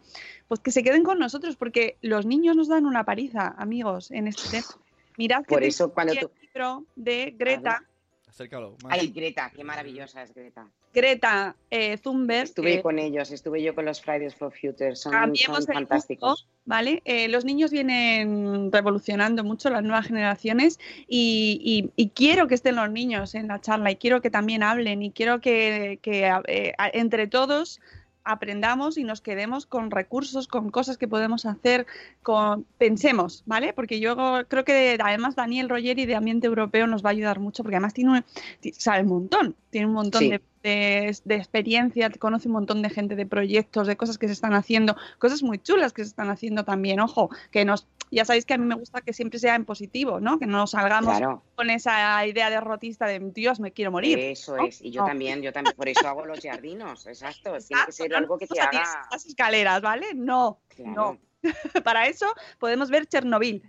[0.48, 4.28] pues que se queden con nosotros, porque los niños nos dan una paliza, amigos, en
[4.28, 4.68] este tema.
[5.16, 6.30] Mirad que Por eso cuando aquí tú...
[6.34, 7.84] el libro de Greta,
[8.31, 8.76] Acércalo.
[8.85, 8.93] más.
[8.99, 10.66] Ay, Greta, qué maravillosa es Greta.
[10.95, 12.45] Greta eh, Thunberg.
[12.45, 16.47] Estuve que- con ellos, estuve yo con los Fridays for Future, son, son fantásticos.
[16.64, 17.03] ¿vale?
[17.05, 20.78] Eh, los niños vienen revolucionando mucho las nuevas generaciones
[21.09, 21.61] y,
[21.97, 25.03] y- y quiero que estén los niños en la charla y quiero que también hablen
[25.03, 27.81] y quiero que, que, eh, entre todos
[28.24, 31.86] aprendamos y nos quedemos con recursos, con cosas que podemos hacer,
[32.22, 33.72] con pensemos, ¿vale?
[33.72, 34.16] Porque yo
[34.48, 37.94] creo que además Daniel Rogeri de Ambiente Europeo nos va a ayudar mucho porque además
[37.94, 38.24] tiene un,
[38.72, 40.30] sabe un montón, tiene un montón Sí.
[40.30, 44.32] de, de- de experiencia, conoce un montón de gente, de proyectos, de cosas que se
[44.34, 48.44] están haciendo, cosas muy chulas que se están haciendo también, ojo, que nos, ya sabéis
[48.44, 50.38] que a mí me gusta que siempre sea en positivo, ¿no?
[50.38, 54.18] Que no salgamos Claro, con esa idea derrotista de Dios, me quiero morir.
[54.18, 54.66] eso ¿no?
[54.66, 54.80] es.
[54.82, 55.06] Y yo No.
[55.08, 57.56] también, yo también, por eso hago los jardinos, exacto.
[57.58, 59.08] Tiene que ser Exacto, algo que no te haga...
[59.11, 60.06] las escaleras, ¿vale?
[60.14, 61.18] No, Claro,
[61.84, 62.26] para eso
[62.58, 63.62] podemos ver Chernobyl.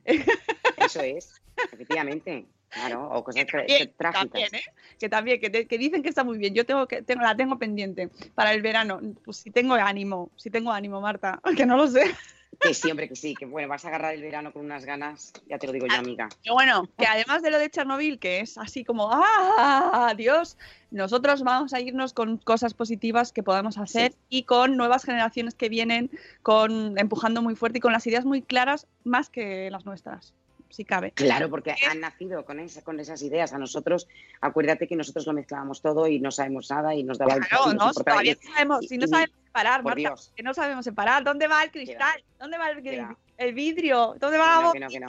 [0.77, 2.47] eso es, efectivamente.
[2.72, 4.30] Claro, o cosas También, trágicas.
[4.32, 4.63] también, ¿eh?
[4.99, 6.53] Que también, que, te- que dicen que está muy bien.
[6.53, 8.99] Yo tengo que tengo, la tengo pendiente para el verano.
[9.24, 12.15] Pues si tengo ánimo, si tengo ánimo, Marta, que no lo sé.
[12.59, 15.34] Que sí, hombre, que sí, que bueno, vas a agarrar el verano con unas ganas,
[15.47, 16.30] ya te lo digo yo, amiga.
[16.43, 20.57] Pero bueno, que además de lo de Chernobyl, que es así como, ¡ah, Dios!
[20.91, 25.69] Nosotros vamos a irnos con cosas positivas que podamos hacer y con nuevas generaciones que
[25.69, 26.11] vienen
[26.43, 30.34] con empujando muy fuerte y con las ideas muy claras más que las nuestras,
[30.72, 31.11] si cabe.
[31.11, 33.53] Claro, porque han nacido con, esa, con esas ideas.
[33.53, 34.07] A nosotros,
[34.39, 37.74] acuérdate que nosotros lo mezclábamos todo y no sabemos nada y nos daba el Claro,
[37.74, 37.93] nos ¿no?
[37.93, 40.34] Todavía no sabemos, y- si no sabemos separar, Marta, Dios.
[40.36, 41.24] que no sabemos separar.
[41.24, 42.24] ¿Dónde va el cristal?
[42.39, 43.05] ¿Dónde va el,
[43.38, 44.15] el vidrio?
[44.19, 45.07] ¿Dónde va Que la no, que no,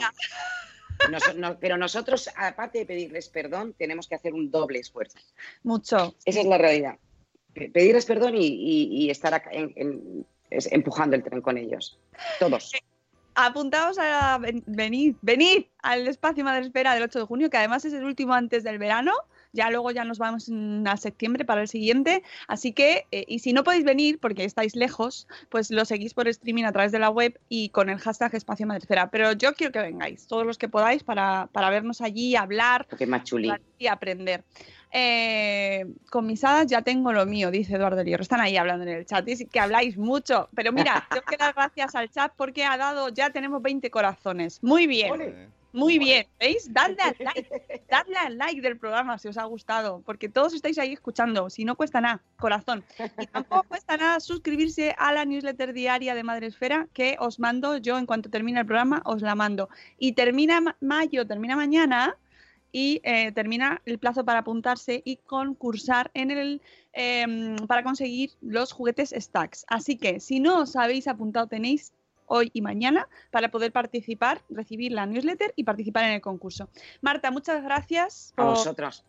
[1.18, 1.58] que no.
[1.58, 5.18] pero nosotros, aparte de pedirles perdón, tenemos que hacer un doble esfuerzo.
[5.62, 6.14] Mucho.
[6.24, 6.96] Esa es la realidad.
[7.54, 11.98] Pe- Pedirles perdón y, y- y estar en- en- empujando el tren con ellos.
[12.38, 12.72] Todos.
[13.34, 17.84] Apuntaos a ven- venid, venid al espacio Madre Espera del 8 de junio, que además
[17.84, 19.12] es el último antes del verano.
[19.52, 20.50] Ya luego ya nos vamos
[20.86, 22.22] a septiembre para el siguiente.
[22.48, 26.28] Así que, eh, y si no podéis venir porque estáis lejos, pues lo seguís por
[26.28, 29.10] streaming a través de la web y con el hashtag Espacio Madre Espera.
[29.10, 33.04] Pero yo quiero que vengáis, todos los que podáis, para, para vernos allí, hablar Porque
[33.04, 33.52] es más chuli.
[33.78, 34.44] y aprender.
[34.94, 38.22] Eh, con mis hadas ya tengo lo mío, dice Eduardo Hierro.
[38.22, 39.24] Están ahí hablando en el chat.
[39.24, 40.48] Dice que habláis mucho.
[40.54, 44.62] Pero mira, tengo que dar gracias al chat porque ha dado, ya tenemos 20 corazones.
[44.62, 45.20] Muy bien.
[45.20, 46.70] Eh, Muy bien, ¿veis?
[46.72, 50.78] Dadle al like, dadle al like del programa si os ha gustado, porque todos estáis
[50.78, 52.84] ahí escuchando, si no cuesta nada, corazón.
[53.18, 57.96] Y tampoco cuesta nada suscribirse a la newsletter diaria de Madresfera que os mando yo
[57.96, 59.68] en cuanto termine el programa, os la mando.
[59.98, 62.16] Y termina ma- mayo, termina mañana
[62.70, 66.60] y eh, termina el plazo para apuntarse y concursar en el
[66.94, 69.64] em, para conseguir los juguetes Stacks.
[69.68, 71.92] Así que si no os habéis apuntado tenéis
[72.26, 76.68] hoy y mañana para poder participar, recibir la newsletter y participar en el concurso.
[77.00, 79.04] Marta, muchas gracias A por vosotros.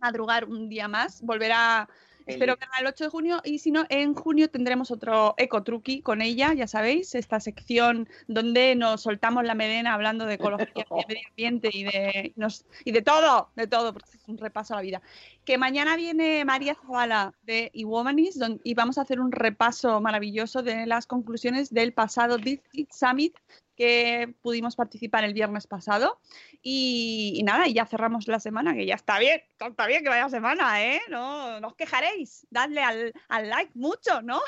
[0.00, 1.22] madrugar un día más.
[1.22, 1.88] Volverá,
[2.26, 6.22] espero que el 8 de junio y si no, en junio tendremos otro ecotruqui con
[6.22, 11.28] ella, ya sabéis, esta sección donde nos soltamos la melena hablando de ecología, de medio
[11.30, 14.82] ambiente y de, nos- y de todo, de todo, porque es un repaso a la
[14.82, 15.02] vida.
[15.44, 20.62] Que mañana viene María Zavala de eWomanis don- y vamos a hacer un repaso maravilloso
[20.62, 23.36] de las conclusiones del pasado District Summit
[23.76, 26.20] que pudimos participar el viernes pasado.
[26.62, 30.28] Y, nada, y ya cerramos la semana, que ya está bien, está bien que vaya
[30.28, 31.00] semana, ¿eh?
[31.08, 34.40] No, no os quejaréis, dadle al, al like mucho, ¿no?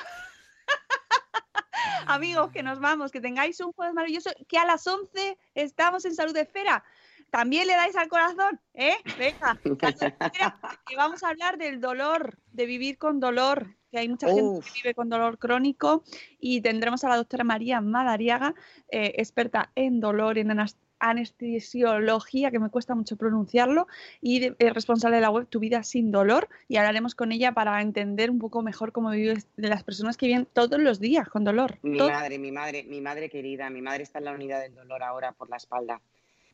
[2.06, 6.14] Amigos, que nos vamos, que tengáis un jueves maravilloso, que a las 11 estamos en
[6.14, 6.84] Salud Esfera.
[7.36, 8.94] También le dais al corazón, ¿eh?
[9.18, 9.60] Venga,
[10.86, 14.72] que vamos a hablar del dolor, de vivir con dolor, que hay mucha gente que
[14.82, 16.02] vive con dolor crónico
[16.40, 18.54] y tendremos a la doctora María Madariaga,
[18.90, 20.50] eh, experta en dolor, en
[20.98, 23.86] anestesiología, que me cuesta mucho pronunciarlo,
[24.22, 27.52] y de- eh, responsable de la web Tu Vida Sin Dolor, y hablaremos con ella
[27.52, 31.44] para entender un poco mejor cómo viven las personas que viven todos los días con
[31.44, 31.78] dolor.
[31.82, 34.74] Mi Todo- madre, mi madre, mi madre querida, mi madre está en la unidad del
[34.74, 36.00] dolor ahora por la espalda.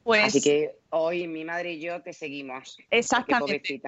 [0.03, 2.79] Pues, Así que hoy mi madre y yo te seguimos.
[2.91, 3.81] Exactamente.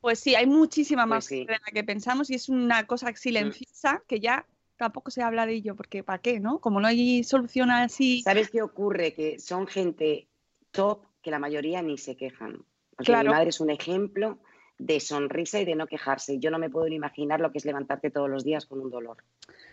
[0.00, 1.44] Pues sí, hay muchísima Pues más sí.
[1.44, 4.46] de la que pensamos y es una cosa silenciosa que ya
[4.76, 6.60] tampoco se habla de ello, porque ¿para qué, no?
[6.60, 8.22] Como no hay solución así.
[8.22, 9.12] ¿Sabes qué ocurre?
[9.12, 10.28] Que son gente
[10.70, 12.64] top que la mayoría ni se quejan.
[12.96, 13.30] Claro.
[13.30, 14.38] Mi madre es un ejemplo
[14.78, 16.38] de sonrisa y de no quejarse.
[16.38, 18.90] Yo no me puedo ni imaginar lo que es levantarte todos los días con un
[18.90, 19.24] dolor.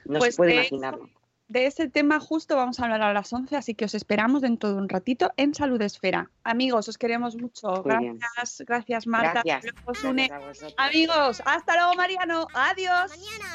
[0.06, 1.10] No Pues se puede de imaginarlo.
[1.48, 4.72] De ese tema justo vamos a hablar a las 11, así que os esperamos dentro
[4.72, 6.32] de un ratito en Salud Esfera.
[6.44, 7.84] Amigos, os queremos mucho.
[7.86, 8.18] Muy bien.
[8.18, 9.44] Gracias, gracias Marta.
[9.46, 9.74] Gracias.
[10.04, 10.28] Une.
[10.28, 10.74] Gracias.
[10.78, 12.48] Amigos, hasta luego Mariano.
[12.54, 13.12] Adiós.
[13.12, 13.55] Mañana.